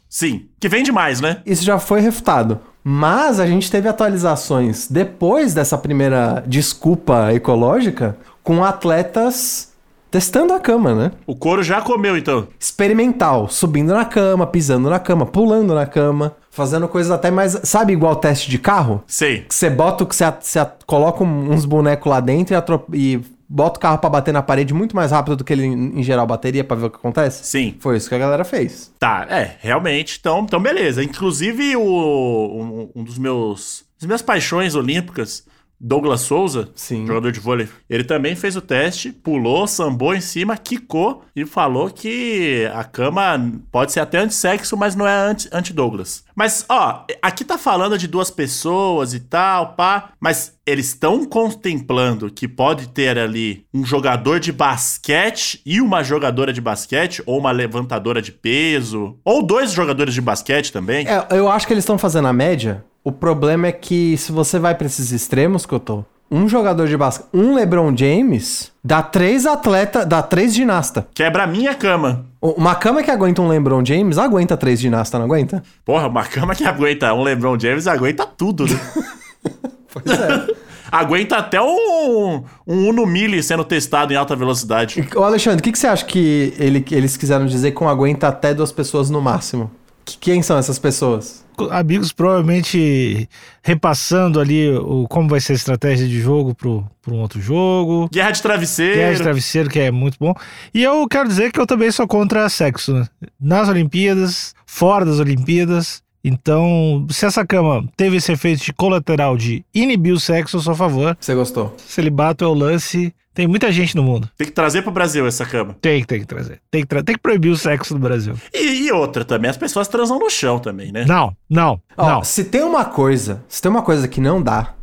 Sim. 0.09 0.45
Que 0.59 0.69
vem 0.69 0.83
demais, 0.83 1.19
né? 1.21 1.37
Isso 1.45 1.63
já 1.63 1.77
foi 1.79 1.99
refutado. 2.01 2.59
Mas 2.83 3.39
a 3.39 3.47
gente 3.47 3.71
teve 3.71 3.87
atualizações 3.87 4.87
depois 4.89 5.53
dessa 5.53 5.77
primeira 5.77 6.43
desculpa 6.47 7.33
ecológica 7.33 8.17
com 8.43 8.63
atletas 8.63 9.72
testando 10.13 10.53
a 10.53 10.59
cama, 10.59 10.93
né? 10.93 11.11
O 11.25 11.35
couro 11.35 11.63
já 11.63 11.81
comeu, 11.81 12.15
então. 12.15 12.47
Experimental, 12.59 13.49
subindo 13.49 13.91
na 13.95 14.05
cama, 14.05 14.45
pisando 14.45 14.87
na 14.87 14.99
cama, 14.99 15.25
pulando 15.25 15.73
na 15.73 15.87
cama, 15.87 16.35
fazendo 16.51 16.87
coisas 16.87 17.11
até 17.11 17.31
mais. 17.31 17.59
Sabe, 17.63 17.93
igual 17.93 18.15
teste 18.17 18.47
de 18.47 18.59
carro? 18.59 19.03
Sei. 19.07 19.39
Que 19.41 19.55
você 19.55 19.71
bota, 19.71 20.05
que 20.05 20.15
você, 20.15 20.23
você 20.39 20.67
coloca 20.85 21.23
uns 21.23 21.65
bonecos 21.65 22.07
lá 22.11 22.19
dentro 22.19 22.53
e, 22.53 22.55
atro- 22.55 22.85
e 22.93 23.21
bota 23.49 23.79
o 23.79 23.81
carro 23.81 23.97
pra 23.97 24.09
bater 24.09 24.31
na 24.31 24.43
parede 24.43 24.71
muito 24.71 24.95
mais 24.95 25.09
rápido 25.11 25.35
do 25.37 25.43
que 25.43 25.51
ele 25.51 25.65
em 25.65 26.03
geral 26.03 26.27
bateria 26.27 26.63
pra 26.63 26.77
ver 26.77 26.85
o 26.85 26.89
que 26.91 26.97
acontece? 26.97 27.43
Sim. 27.45 27.75
Foi 27.79 27.97
isso 27.97 28.07
que 28.07 28.13
a 28.13 28.19
galera 28.19 28.43
fez. 28.45 28.91
Tá, 28.99 29.25
é, 29.31 29.55
realmente. 29.61 30.17
Então, 30.19 30.41
então 30.41 30.59
beleza. 30.61 31.03
Inclusive, 31.03 31.75
o, 31.75 31.81
um, 31.83 33.01
um 33.01 33.03
dos 33.03 33.17
meus. 33.17 33.83
Das 33.99 34.05
minhas 34.05 34.21
paixões 34.21 34.75
olímpicas, 34.75 35.43
Douglas 35.85 36.21
Souza, 36.21 36.69
Sim. 36.75 37.05
jogador 37.05 37.31
de 37.31 37.41
vôlei, 37.41 37.67
ele 37.89 38.05
também 38.05 38.35
fez 38.37 38.55
o 38.55 38.61
teste, 38.61 39.11
pulou, 39.11 39.67
sambou 39.67 40.15
em 40.15 40.21
cima, 40.21 40.55
quicou 40.55 41.23
e 41.35 41.45
falou 41.45 41.89
que 41.89 42.65
a 42.73 42.85
cama 42.85 43.51
pode 43.69 43.91
ser 43.91 43.99
até 43.99 44.19
antissexo, 44.19 44.77
mas 44.77 44.95
não 44.95 45.05
é 45.05 45.13
anti- 45.13 45.49
anti-Douglas. 45.51 46.23
Mas, 46.33 46.65
ó, 46.69 47.05
aqui 47.21 47.43
tá 47.43 47.57
falando 47.57 47.97
de 47.97 48.07
duas 48.07 48.31
pessoas 48.31 49.13
e 49.13 49.19
tal, 49.19 49.73
pá, 49.75 50.11
mas 50.19 50.53
eles 50.65 50.87
estão 50.87 51.25
contemplando 51.25 52.31
que 52.31 52.47
pode 52.47 52.87
ter 52.87 53.17
ali 53.19 53.65
um 53.73 53.83
jogador 53.85 54.39
de 54.39 54.51
basquete 54.51 55.61
e 55.65 55.81
uma 55.81 56.01
jogadora 56.03 56.53
de 56.53 56.61
basquete, 56.61 57.21
ou 57.25 57.37
uma 57.37 57.51
levantadora 57.51 58.21
de 58.21 58.31
peso, 58.31 59.17
ou 59.25 59.43
dois 59.45 59.73
jogadores 59.73 60.13
de 60.13 60.21
basquete 60.21 60.71
também. 60.71 61.05
É, 61.07 61.27
eu 61.31 61.49
acho 61.49 61.67
que 61.67 61.73
eles 61.73 61.83
estão 61.83 61.97
fazendo 61.97 62.27
a 62.29 62.33
média. 62.33 62.83
O 63.03 63.11
problema 63.11 63.67
é 63.67 63.71
que 63.71 64.15
se 64.17 64.31
você 64.31 64.57
vai 64.59 64.75
pra 64.75 64.87
esses 64.87 65.11
extremos 65.11 65.65
que 65.65 65.73
eu 65.73 65.79
tô, 65.79 66.03
um 66.31 66.47
jogador 66.47 66.87
de 66.87 66.95
basquete, 66.97 67.27
um 67.33 67.53
LeBron 67.53 67.95
James, 67.95 68.71
dá 68.83 69.01
três 69.03 69.45
atletas, 69.45 70.05
dá 70.05 70.21
três 70.23 70.53
ginasta. 70.55 71.07
Quebra 71.13 71.43
a 71.43 71.47
minha 71.47 71.75
cama. 71.75 72.25
Uma 72.41 72.75
cama 72.75 73.03
que 73.03 73.11
aguenta 73.11 73.41
um 73.41 73.47
LeBron 73.47 73.83
James, 73.85 74.17
aguenta 74.17 74.55
três 74.57 74.79
ginasta, 74.79 75.17
não 75.19 75.25
aguenta? 75.25 75.61
Porra, 75.85 76.07
uma 76.07 76.23
cama 76.23 76.55
que 76.55 76.63
aguenta 76.63 77.13
um 77.13 77.23
LeBron 77.23 77.59
James 77.59 77.87
aguenta 77.87 78.25
tudo, 78.25 78.65
né? 78.65 78.79
Pois 79.93 80.05
é. 80.19 80.47
aguenta 80.91 81.35
até 81.37 81.61
um, 81.61 82.43
um 82.65 82.89
Uno 82.89 83.05
Mille 83.05 83.43
sendo 83.43 83.63
testado 83.63 84.11
em 84.11 84.15
alta 84.15 84.35
velocidade. 84.35 85.07
Ô 85.15 85.23
Alexandre, 85.23 85.59
o 85.59 85.63
que, 85.63 85.71
que 85.71 85.77
você 85.77 85.85
acha 85.85 86.03
que 86.05 86.51
ele- 86.57 86.83
eles 86.89 87.15
quiseram 87.15 87.45
dizer 87.45 87.73
com 87.73 87.87
aguenta 87.87 88.27
até 88.27 88.55
duas 88.55 88.71
pessoas 88.71 89.11
no 89.11 89.21
máximo? 89.21 89.69
Que- 90.05 90.17
quem 90.17 90.41
são 90.41 90.57
essas 90.57 90.77
pessoas? 90.79 91.43
Amigos 91.69 92.11
provavelmente 92.11 93.29
repassando 93.61 94.39
ali 94.39 94.69
o, 94.75 95.07
como 95.07 95.29
vai 95.29 95.39
ser 95.39 95.53
a 95.53 95.55
estratégia 95.55 96.07
de 96.07 96.19
jogo 96.19 96.55
pro, 96.55 96.83
pro 97.01 97.13
um 97.13 97.19
outro 97.21 97.39
jogo. 97.39 98.09
Guerra 98.11 98.31
de 98.31 98.41
travesseiro. 98.41 98.95
Guerra 98.95 99.13
de 99.13 99.21
travesseiro, 99.21 99.69
que 99.69 99.79
é 99.79 99.91
muito 99.91 100.17
bom. 100.19 100.33
E 100.73 100.81
eu 100.83 101.07
quero 101.07 101.27
dizer 101.29 101.51
que 101.51 101.59
eu 101.59 101.67
também 101.67 101.91
sou 101.91 102.07
contra 102.07 102.49
sexo, 102.49 102.93
né? 102.93 103.07
Nas 103.39 103.69
Olimpíadas, 103.69 104.55
fora 104.65 105.05
das 105.05 105.19
Olimpíadas. 105.19 106.01
Então, 106.25 107.05
se 107.09 107.25
essa 107.25 107.45
cama 107.45 107.85
teve 107.97 108.15
esse 108.17 108.31
efeito 108.31 108.63
de 108.63 108.73
colateral 108.73 109.37
de 109.37 109.63
inibir 109.73 110.13
o 110.13 110.19
sexo, 110.19 110.57
eu 110.57 110.61
sou 110.61 110.73
a 110.73 110.75
favor. 110.75 111.17
Você 111.19 111.35
gostou? 111.35 111.75
Celibato 111.77 112.43
é 112.43 112.47
o 112.47 112.53
lance. 112.53 113.13
Tem 113.33 113.47
muita 113.47 113.71
gente 113.71 113.95
no 113.95 114.03
mundo. 114.03 114.29
Tem 114.37 114.45
que 114.47 114.53
trazer 114.53 114.81
pro 114.83 114.91
Brasil 114.91 115.25
essa 115.25 115.45
cama. 115.45 115.75
Tem 115.81 116.01
que, 116.01 116.07
tem 116.07 116.19
que 116.19 116.25
trazer. 116.27 116.59
Tem 116.69 116.81
que, 116.81 116.87
tra 116.87 117.01
tem 117.03 117.15
que 117.15 117.21
proibir 117.21 117.49
o 117.49 117.57
sexo 117.57 117.93
no 117.93 117.99
Brasil. 117.99 118.35
E, 118.53 118.85
e 118.87 118.91
outra 118.91 119.25
também, 119.25 119.49
as 119.49 119.57
pessoas 119.57 119.87
transam 119.87 120.19
no 120.19 120.29
chão 120.29 120.59
também, 120.59 120.91
né? 120.91 121.05
Não, 121.07 121.35
não, 121.49 121.79
Ó, 121.97 122.07
não. 122.09 122.23
se 122.23 122.43
tem 122.43 122.61
uma 122.61 122.85
coisa, 122.85 123.43
se 123.47 123.61
tem 123.61 123.71
uma 123.71 123.81
coisa 123.81 124.07
que 124.07 124.21
não 124.21 124.41
dá, 124.41 124.73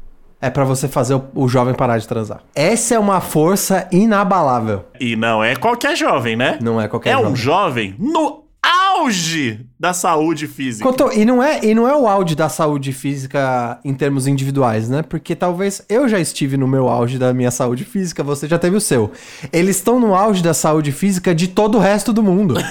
é 0.41 0.51
pra 0.51 0.65
você 0.65 0.89
fazer 0.89 1.15
o, 1.15 1.25
o 1.35 1.49
jovem 1.49 1.75
parar 1.75 1.99
de 1.99 2.09
transar. 2.09 2.41
Essa 2.55 2.95
é 2.95 2.99
uma 2.99 3.21
força 3.21 3.87
inabalável. 3.93 4.85
E 4.99 5.15
não 5.15 5.45
é 5.45 5.55
qualquer 5.55 5.97
jovem, 5.97 6.35
né? 6.35 6.59
Não 6.61 6.81
é 6.81 6.89
qualquer 6.89 7.11
é 7.11 7.13
jovem. 7.13 7.31
um 7.33 7.37
jovem 7.37 7.95
no 7.99 8.45
auge 8.63 9.67
da 9.79 9.93
saúde 9.93 10.47
física. 10.47 10.89
E 11.15 11.25
não 11.25 11.43
é 11.43 11.65
e 11.65 11.75
não 11.75 11.89
é 11.89 11.97
o 11.97 12.07
auge 12.07 12.35
da 12.35 12.49
saúde 12.49 12.93
física 12.93 13.79
em 13.85 13.95
termos 13.95 14.27
individuais, 14.27 14.89
né? 14.89 15.03
Porque 15.03 15.35
talvez 15.35 15.83
eu 15.89 16.09
já 16.09 16.19
estive 16.19 16.57
no 16.57 16.69
meu 16.69 16.89
auge 16.89 17.19
da 17.19 17.33
minha 17.33 17.51
saúde 17.51 17.85
física, 17.85 18.23
você 18.23 18.47
já 18.47 18.59
teve 18.59 18.77
o 18.77 18.81
seu. 18.81 19.13
Eles 19.53 19.77
estão 19.77 19.99
no 19.99 20.15
auge 20.15 20.43
da 20.43 20.55
saúde 20.55 20.93
física 20.93 21.35
de 21.35 21.49
todo 21.49 21.79
o 21.79 21.81
resto 21.81 22.13
do 22.13 22.23
mundo. 22.23 22.55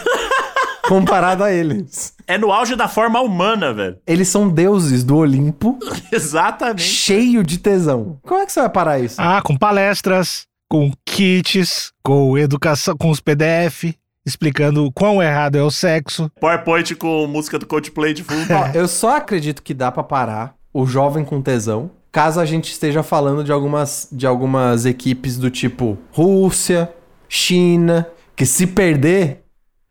comparado 0.90 1.44
a 1.44 1.52
eles. 1.54 2.16
É 2.26 2.36
no 2.36 2.52
auge 2.52 2.76
da 2.76 2.88
forma 2.88 3.22
humana, 3.22 3.72
velho. 3.72 3.98
Eles 4.08 4.28
são 4.28 4.50
deuses 4.50 5.04
do 5.04 5.18
Olimpo, 5.18 5.78
Exatamente. 6.12 6.82
cheio 6.82 7.44
de 7.44 7.60
tesão. 7.60 8.18
Como 8.24 8.42
é 8.42 8.46
que 8.46 8.52
você 8.52 8.60
vai 8.60 8.70
parar 8.70 9.00
isso? 9.00 9.16
Ah, 9.20 9.40
com 9.44 9.56
palestras, 9.56 10.48
com 10.68 10.92
kits, 11.06 11.92
com 12.04 12.36
educação, 12.38 12.98
com 12.98 13.12
os 13.12 13.20
PDF, 13.20 13.94
explicando 14.30 14.86
o 14.86 14.92
quão 14.92 15.22
errado 15.22 15.58
é 15.58 15.64
o 15.64 15.72
sexo. 15.72 16.32
PowerPoint 16.40 16.96
com 16.96 17.28
música 17.28 17.60
do 17.60 17.66
Coldplay 17.66 18.14
de 18.14 18.24
fundo. 18.24 18.54
Ó, 18.54 18.68
eu 18.74 18.88
só 18.88 19.18
acredito 19.18 19.62
que 19.62 19.74
dá 19.74 19.92
pra 19.92 20.04
parar 20.04 20.56
o 20.74 20.86
jovem 20.86 21.26
com 21.26 21.42
tesão, 21.42 21.92
caso 22.12 22.40
a 22.40 22.46
gente 22.46 22.72
esteja 22.72 23.04
falando 23.04 23.44
de 23.44 23.52
algumas, 23.52 24.08
de 24.12 24.26
algumas 24.26 24.86
equipes 24.86 25.38
do 25.38 25.50
tipo 25.50 25.98
Rússia, 26.12 26.90
China, 27.28 28.08
que 28.36 28.46
se 28.46 28.68
perder, 28.68 29.44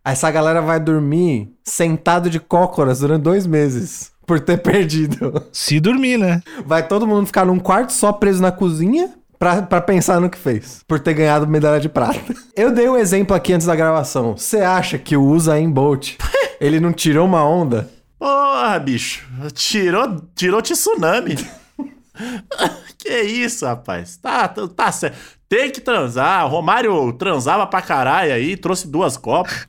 essa 0.04 0.30
galera 0.30 0.62
vai 0.62 0.80
dormir 0.80 1.52
sentado 1.64 2.30
de 2.30 2.40
cócoras 2.40 3.00
durante 3.00 3.23
dois 3.23 3.47
meses 3.47 4.12
por 4.26 4.40
ter 4.40 4.59
perdido. 4.62 5.42
Se 5.52 5.80
dormir, 5.80 6.16
né? 6.16 6.42
Vai 6.64 6.87
todo 6.87 7.07
mundo 7.07 7.26
ficar 7.26 7.45
num 7.45 7.59
quarto 7.59 7.92
só 7.92 8.12
preso 8.12 8.40
na 8.40 8.52
cozinha 8.52 9.11
pra, 9.38 9.62
pra 9.62 9.80
pensar 9.80 10.21
no 10.21 10.28
que 10.28 10.38
fez, 10.38 10.83
por 10.87 10.99
ter 10.99 11.14
ganhado 11.14 11.47
medalha 11.47 11.80
de 11.80 11.88
prata. 11.88 12.21
Eu 12.57 12.73
dei 12.73 12.88
um 12.88 12.97
exemplo 12.97 13.37
aqui 13.37 13.52
antes 13.52 13.66
da 13.66 13.76
gravação. 13.76 14.37
Você 14.37 14.59
acha 14.59 14.99
que 14.99 15.16
o 15.16 15.25
Usain 15.25 15.71
Bolt, 15.71 16.16
ele 16.61 16.80
não 16.80 16.92
tirou 16.92 17.26
uma 17.26 17.45
onda? 17.45 17.88
Porra, 18.18 18.78
bicho. 18.80 19.26
Tirou, 19.54 20.21
tirou 20.35 20.61
tsunami. 20.61 21.37
que 22.99 23.21
isso, 23.21 23.64
rapaz. 23.64 24.16
Tá, 24.16 24.49
tá, 24.49 24.66
tá 24.66 24.90
certo. 24.92 25.16
Tem 25.49 25.71
que 25.71 25.80
transar. 25.80 26.45
O 26.45 26.49
Romário 26.49 27.12
transava 27.12 27.66
pra 27.66 27.80
caralho 27.80 28.35
aí, 28.35 28.57
trouxe 28.57 28.88
duas 28.88 29.16
copas. 29.16 29.66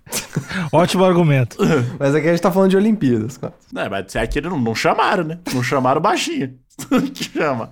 Ótimo 0.74 1.06
argumento. 1.06 1.58
Mas 1.98 2.14
aqui 2.16 2.28
a 2.28 2.32
gente 2.32 2.42
tá 2.42 2.52
falando 2.52 2.72
de 2.72 2.78
Olimpíadas. 2.78 3.38
cara. 3.38 3.54
É, 3.76 3.88
mas 3.88 4.16
é 4.16 4.28
que 4.28 4.42
não, 4.42 4.60
não 4.60 4.76
chamaram, 4.76 5.24
né? 5.24 5.40
Não 5.54 5.64
chamaram 5.64 6.02
baixinho. 6.02 6.56
que 7.14 7.26
chama. 7.26 7.72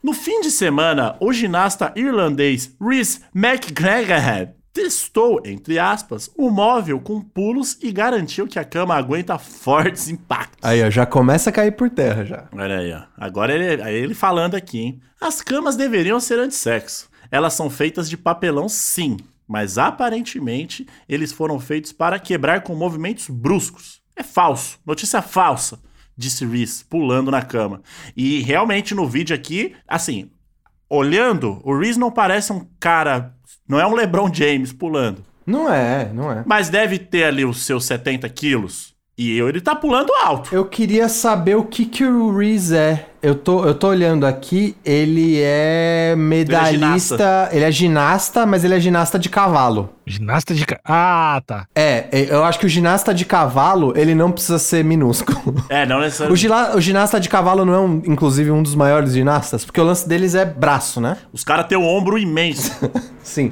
No 0.00 0.12
fim 0.12 0.40
de 0.40 0.50
semana, 0.50 1.16
o 1.20 1.32
ginasta 1.32 1.92
irlandês 1.96 2.72
Rhys 2.80 3.20
McGregor 3.34 4.54
testou, 4.72 5.42
entre 5.44 5.76
aspas, 5.76 6.30
o 6.36 6.50
móvel 6.50 7.00
com 7.00 7.20
pulos 7.20 7.76
e 7.82 7.90
garantiu 7.90 8.46
que 8.46 8.60
a 8.60 8.64
cama 8.64 8.94
aguenta 8.94 9.36
fortes 9.36 10.08
impactos. 10.08 10.58
Aí, 10.62 10.80
ó, 10.84 10.88
já 10.88 11.04
começa 11.04 11.50
a 11.50 11.52
cair 11.52 11.72
por 11.72 11.90
terra 11.90 12.24
já. 12.24 12.48
Olha 12.52 12.78
aí, 12.78 12.92
ó. 12.92 13.02
Agora 13.16 13.52
ele, 13.52 13.82
aí 13.82 13.96
ele 13.96 14.14
falando 14.14 14.54
aqui, 14.54 14.78
hein? 14.78 15.00
As 15.20 15.42
camas 15.42 15.74
deveriam 15.74 16.20
ser 16.20 16.38
antissexo. 16.38 17.10
Elas 17.28 17.54
são 17.54 17.68
feitas 17.68 18.08
de 18.08 18.16
papelão, 18.16 18.68
sim. 18.68 19.16
Mas 19.48 19.78
aparentemente 19.78 20.86
eles 21.08 21.32
foram 21.32 21.58
feitos 21.58 21.90
para 21.90 22.20
quebrar 22.20 22.62
com 22.62 22.76
movimentos 22.76 23.28
bruscos. 23.28 24.00
É 24.14 24.22
falso. 24.22 24.78
Notícia 24.86 25.20
falsa. 25.20 25.80
Disse 26.18 26.44
Reese, 26.44 26.84
pulando 26.84 27.30
na 27.30 27.42
cama. 27.42 27.80
E 28.16 28.40
realmente 28.42 28.92
no 28.92 29.06
vídeo 29.06 29.36
aqui, 29.36 29.76
assim, 29.86 30.28
olhando, 30.90 31.60
o 31.62 31.78
Reese 31.78 31.98
não 31.98 32.10
parece 32.10 32.52
um 32.52 32.66
cara. 32.80 33.34
Não 33.68 33.78
é 33.78 33.86
um 33.86 33.94
LeBron 33.94 34.28
James 34.34 34.72
pulando. 34.72 35.24
Não 35.46 35.72
é, 35.72 36.10
não 36.12 36.30
é. 36.32 36.42
Mas 36.44 36.68
deve 36.68 36.98
ter 36.98 37.24
ali 37.24 37.44
os 37.44 37.62
seus 37.64 37.84
70 37.84 38.28
quilos. 38.30 38.97
E 39.18 39.40
ele 39.40 39.60
tá 39.60 39.74
pulando 39.74 40.12
alto. 40.22 40.54
Eu 40.54 40.64
queria 40.64 41.08
saber 41.08 41.56
o 41.56 41.64
que 41.64 41.84
que 41.86 42.04
o 42.04 42.36
Reese 42.36 42.76
é. 42.76 43.06
Eu 43.20 43.34
tô, 43.34 43.64
eu 43.64 43.74
tô 43.74 43.88
olhando 43.88 44.24
aqui, 44.24 44.76
ele 44.84 45.40
é 45.42 46.14
medalhista, 46.16 47.48
ele 47.50 47.64
é 47.64 47.70
ginasta, 47.72 48.46
mas 48.46 48.62
ele 48.62 48.74
é 48.76 48.80
ginasta 48.80 49.18
de 49.18 49.28
cavalo. 49.28 49.90
Ginasta 50.06 50.54
de. 50.54 50.64
ca- 50.64 50.78
Ah, 50.84 51.42
tá. 51.44 51.66
É, 51.74 52.06
eu 52.30 52.44
acho 52.44 52.60
que 52.60 52.66
o 52.66 52.68
ginasta 52.68 53.12
de 53.12 53.24
cavalo, 53.24 53.92
ele 53.96 54.14
não 54.14 54.30
precisa 54.30 54.56
ser 54.58 54.84
minúsculo. 54.84 55.38
É, 55.68 55.84
não 55.84 55.96
O, 55.96 56.00
necessariamente. 56.02 56.40
gila- 56.40 56.76
o 56.76 56.80
ginasta 56.80 57.18
de 57.18 57.28
cavalo 57.28 57.64
não 57.64 57.74
é, 57.74 57.78
um, 57.80 58.02
inclusive, 58.06 58.52
um 58.52 58.62
dos 58.62 58.76
maiores 58.76 59.12
ginastas? 59.14 59.64
Porque 59.64 59.80
o 59.80 59.84
lance 59.84 60.08
deles 60.08 60.36
é 60.36 60.44
braço, 60.44 61.00
né? 61.00 61.16
Os 61.32 61.42
caras 61.42 61.66
têm 61.66 61.76
um 61.76 61.86
ombro 61.88 62.16
imenso. 62.18 62.70
Sim. 63.24 63.50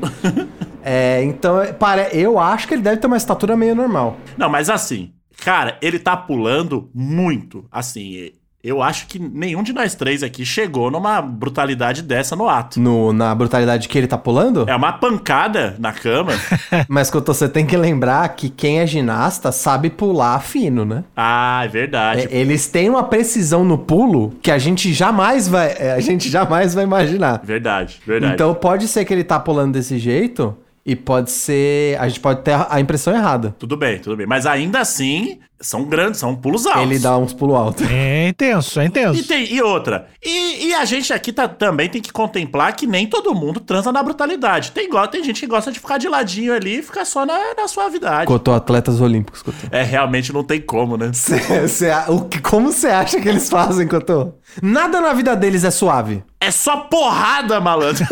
é, 0.84 1.24
então, 1.24 1.60
é, 1.60 1.72
pare... 1.72 2.08
eu 2.12 2.38
acho 2.38 2.68
que 2.68 2.74
ele 2.74 2.82
deve 2.82 2.98
ter 2.98 3.06
uma 3.08 3.16
estatura 3.16 3.56
meio 3.56 3.74
normal. 3.74 4.16
Não, 4.38 4.48
mas 4.48 4.70
assim, 4.70 5.10
cara, 5.42 5.78
ele 5.80 5.98
tá 5.98 6.16
pulando 6.16 6.90
muito. 6.94 7.64
Assim, 7.70 8.32
eu 8.66 8.82
acho 8.82 9.06
que 9.06 9.16
nenhum 9.16 9.62
de 9.62 9.72
nós 9.72 9.94
três 9.94 10.24
aqui 10.24 10.44
chegou 10.44 10.90
numa 10.90 11.22
brutalidade 11.22 12.02
dessa 12.02 12.34
no 12.34 12.48
ato. 12.48 12.80
No, 12.80 13.12
na 13.12 13.32
brutalidade 13.32 13.88
que 13.88 13.96
ele 13.96 14.08
tá 14.08 14.18
pulando? 14.18 14.68
É 14.68 14.74
uma 14.74 14.92
pancada 14.92 15.76
na 15.78 15.92
cama. 15.92 16.32
Mas, 16.88 17.08
Couto, 17.08 17.32
você 17.32 17.48
tem 17.48 17.64
que 17.64 17.76
lembrar 17.76 18.28
que 18.30 18.48
quem 18.48 18.80
é 18.80 18.86
ginasta 18.86 19.52
sabe 19.52 19.88
pular 19.88 20.40
fino, 20.40 20.84
né? 20.84 21.04
ah, 21.16 21.62
é 21.64 21.68
verdade. 21.68 22.22
É, 22.22 22.36
eles 22.36 22.66
têm 22.66 22.90
uma 22.90 23.04
precisão 23.04 23.64
no 23.64 23.78
pulo 23.78 24.34
que 24.42 24.50
a 24.50 24.58
gente 24.58 24.92
jamais 24.92 25.46
vai, 25.46 25.76
é, 25.78 25.92
a 25.92 26.00
gente 26.00 26.26
jamais 26.28 26.74
vai 26.74 26.82
imaginar. 26.82 27.40
Verdade, 27.44 28.00
verdade. 28.04 28.34
Então 28.34 28.52
pode 28.52 28.88
ser 28.88 29.04
que 29.04 29.14
ele 29.14 29.22
tá 29.22 29.38
pulando 29.38 29.74
desse 29.74 29.96
jeito 29.96 30.56
e 30.86 30.94
pode 30.94 31.32
ser, 31.32 31.98
a 31.98 32.06
gente 32.08 32.20
pode 32.20 32.42
ter 32.42 32.54
a 32.70 32.78
impressão 32.80 33.12
errada. 33.12 33.54
Tudo 33.58 33.76
bem, 33.76 33.98
tudo 33.98 34.16
bem. 34.16 34.24
Mas 34.26 34.46
ainda 34.46 34.78
assim, 34.78 35.40
são 35.60 35.82
grandes, 35.84 36.20
são 36.20 36.36
pulos 36.36 36.64
altos. 36.64 36.82
Ele 36.82 36.98
dá 37.00 37.18
uns 37.18 37.32
pulos 37.32 37.56
altos. 37.56 37.84
É 37.90 38.28
intenso, 38.28 38.78
é 38.78 38.84
intenso. 38.84 39.18
E, 39.18 39.24
tem, 39.24 39.52
e 39.52 39.60
outra, 39.60 40.06
e, 40.24 40.68
e 40.68 40.74
a 40.74 40.84
gente 40.84 41.12
aqui 41.12 41.32
tá, 41.32 41.48
também 41.48 41.88
tem 41.88 42.00
que 42.00 42.12
contemplar 42.12 42.74
que 42.76 42.86
nem 42.86 43.04
todo 43.08 43.34
mundo 43.34 43.58
transa 43.58 43.90
na 43.90 44.00
brutalidade. 44.00 44.70
Tem, 44.70 44.88
tem 45.10 45.24
gente 45.24 45.40
que 45.40 45.46
gosta 45.48 45.72
de 45.72 45.80
ficar 45.80 45.98
de 45.98 46.08
ladinho 46.08 46.54
ali 46.54 46.78
e 46.78 46.82
ficar 46.82 47.04
só 47.04 47.26
na, 47.26 47.36
na 47.56 47.66
suavidade. 47.66 48.26
Cotô, 48.26 48.52
atletas 48.52 49.00
olímpicos, 49.00 49.42
Cotô. 49.42 49.56
É, 49.72 49.82
realmente 49.82 50.32
não 50.32 50.44
tem 50.44 50.60
como, 50.60 50.96
né? 50.96 51.10
Cê- 51.12 51.66
cê- 51.66 51.90
o 52.08 52.20
que- 52.26 52.40
como 52.40 52.70
você 52.70 52.86
acha 52.86 53.20
que 53.20 53.28
eles 53.28 53.48
fazem, 53.50 53.88
Cotô? 53.88 54.34
Nada 54.62 55.00
na 55.00 55.12
vida 55.12 55.34
deles 55.36 55.64
é 55.64 55.70
suave. 55.70 56.24
É 56.40 56.50
só 56.50 56.76
porrada, 56.82 57.60
malandro. 57.60 58.04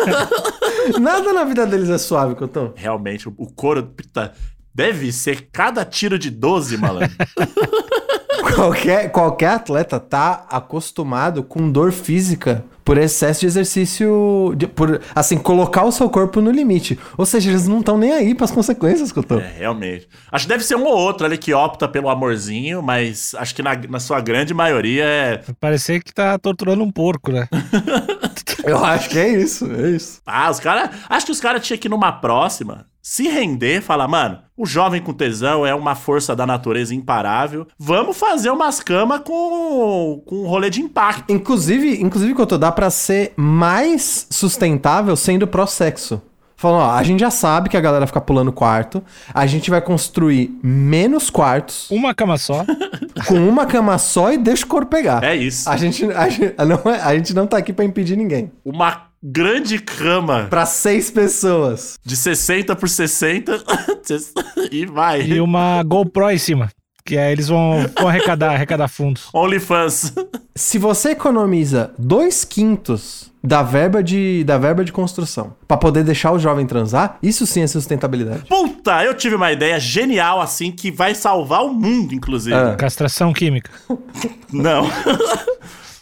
Nada 1.01 1.33
na 1.33 1.45
vida 1.45 1.67
deles 1.67 1.89
é 1.89 1.99
suave, 1.99 2.35
Cotô. 2.35 2.73
realmente, 2.75 3.29
o, 3.29 3.35
o 3.37 3.51
couro, 3.53 3.83
puta, 3.85 4.33
deve 4.75 5.13
ser 5.13 5.49
cada 5.53 5.85
tiro 5.85 6.19
de 6.19 6.31
12, 6.31 6.77
malandro. 6.77 7.17
Qualquer, 8.55 9.11
qualquer 9.11 9.49
atleta 9.51 9.99
tá 9.99 10.47
acostumado 10.51 11.43
com 11.43 11.71
dor 11.71 11.93
física 11.93 12.65
por 12.85 12.99
excesso 12.99 13.41
de 13.41 13.47
exercício, 13.47 14.53
de- 14.57 14.67
por, 14.67 15.01
assim, 15.15 15.39
colocar 15.39 15.85
o 15.85 15.91
seu 15.91 16.11
corpo 16.11 16.43
no 16.43 16.51
limite. 16.51 16.99
Ou 17.17 17.25
seja, 17.25 17.49
eles 17.51 17.67
não 17.67 17.79
estão 17.81 17.97
nem 17.97 18.13
aí 18.13 18.35
pras 18.35 18.51
consequências, 18.51 19.11
Cotô. 19.11 19.39
É, 19.39 19.55
realmente. 19.59 20.07
Acho 20.31 20.45
que 20.45 20.49
deve 20.51 20.63
ser 20.65 20.77
um 20.77 20.85
ou 20.85 20.95
outro 20.95 21.25
ali 21.25 21.39
que 21.39 21.55
opta 21.55 21.89
pelo 21.89 22.11
amorzinho, 22.11 22.83
mas 22.83 23.35
acho 23.39 23.55
que 23.55 23.63
na, 23.63 23.75
na 23.89 23.99
sua 23.99 24.21
grande 24.21 24.53
maioria 24.53 25.05
é. 25.05 25.41
Parecer 25.59 26.03
que 26.05 26.13
tá 26.13 26.37
torturando 26.39 26.85
um 26.85 26.91
porco, 26.93 27.33
né? 27.33 27.49
Eu 28.65 28.85
acho 28.85 29.09
que 29.11 29.19
é 29.19 29.29
isso, 29.29 29.71
é 29.73 29.91
isso. 29.91 30.21
Ah, 30.27 30.51
os 30.51 30.61
caras. 30.61 30.91
Acho 31.09 31.27
que 31.27 31.33
os 31.33 31.41
caras 31.41 31.67
tinham 31.67 31.79
que 31.79 31.89
ir 31.89 31.91
numa 31.91 32.13
próxima. 32.13 32.87
Se 33.03 33.29
render, 33.29 33.83
falar, 33.83 34.09
mano, 34.09 34.39
o 34.57 34.65
jovem 34.65 35.03
com 35.03 35.13
tesão 35.13 35.67
é 35.67 35.75
uma 35.75 35.95
força 35.95 36.35
da 36.35 36.47
natureza 36.47 36.95
imparável. 36.95 37.67
Vamos 37.79 38.17
fazer 38.17 38.49
umas 38.49 38.81
camas 38.81 39.21
com, 39.23 40.23
com 40.25 40.37
um 40.37 40.47
rolê 40.47 40.71
de 40.71 40.81
impacto. 40.81 41.31
Inclusive, 41.31 42.01
inclusive, 42.01 42.33
Cotô, 42.33 42.57
dá 42.57 42.73
pra 42.73 42.89
ser 42.89 43.35
mais 43.37 44.27
sustentável 44.31 45.15
sendo 45.17 45.47
pró-sexo. 45.47 46.23
Falando, 46.57 46.83
ó, 46.83 46.91
a 46.93 47.03
gente 47.03 47.21
já 47.21 47.31
sabe 47.31 47.69
que 47.69 47.77
a 47.77 47.81
galera 47.81 48.07
fica 48.07 48.23
pulando 48.23 48.51
quarto, 48.51 49.05
a 49.35 49.45
gente 49.47 49.71
vai 49.71 49.83
construir 49.83 50.59
menos 50.63 51.29
quartos, 51.29 51.91
Uma 51.91 52.15
cama 52.15 52.39
só. 52.39 52.65
com 53.27 53.49
uma 53.49 53.67
cama 53.67 53.97
só 53.99 54.33
e 54.33 54.39
deixa 54.39 54.65
o 54.65 54.69
corpo 54.69 54.91
pegar. 54.91 55.23
É 55.25 55.35
isso. 55.35 55.69
A 55.69 55.77
gente, 55.77 56.05
a, 56.13 56.29
gente, 56.29 56.55
não, 56.67 56.93
é- 56.93 57.01
a 57.01 57.15
gente 57.17 57.35
não 57.35 57.47
tá 57.47 57.59
aqui 57.59 57.73
pra 57.73 57.85
impedir 57.85 58.17
ninguém. 58.17 58.51
Uma 58.65 59.07
grande 59.23 59.79
cama 59.79 60.47
Pra 60.51 60.67
seis 60.67 61.11
pessoas. 61.11 61.99
de 62.05 62.17
60 62.17 62.77
por 62.77 62.89
60 62.89 63.63
e 64.71 64.85
vai. 64.87 65.23
e 65.23 65.41
uma 65.41 65.83
GoPro 65.83 66.31
em 66.31 66.39
cima. 66.39 66.69
Que 67.07 67.19
aí 67.19 67.33
eles 67.33 67.49
vão, 67.49 67.85
vão 67.99 68.09
arrecadar, 68.09 68.53
arrecadar 68.55 68.89
fundos. 68.89 69.29
OnlyFans. 69.35 70.15
Se 70.55 70.79
você 70.79 71.11
economiza 71.11 71.93
dois 71.99 72.45
quintos 72.47 73.31
da 73.43 73.63
verba 73.63 74.03
de, 74.03 74.43
da 74.45 74.57
verba 74.57 74.83
de 74.83 74.91
construção 74.91 75.55
pra 75.69 75.77
poder 75.77 76.03
deixar 76.03 76.33
o 76.33 76.39
jovem 76.39 76.65
transar, 76.67 77.19
isso 77.23 77.47
sim 77.47 77.61
é 77.61 77.67
sustentabilidade. 77.67 78.45
Puta, 78.49 79.05
eu 79.05 79.13
tive 79.15 79.35
uma 79.35 79.53
ideia 79.53 79.79
genial 79.79 80.41
assim 80.41 80.73
que 80.73 80.91
vai 80.91 81.15
salvar 81.15 81.63
o 81.67 81.75
mundo, 81.75 82.15
inclusive. 82.15 82.57
Ah. 82.57 82.75
Castração 82.75 83.35
química. 83.35 83.71
Não. 84.51 84.89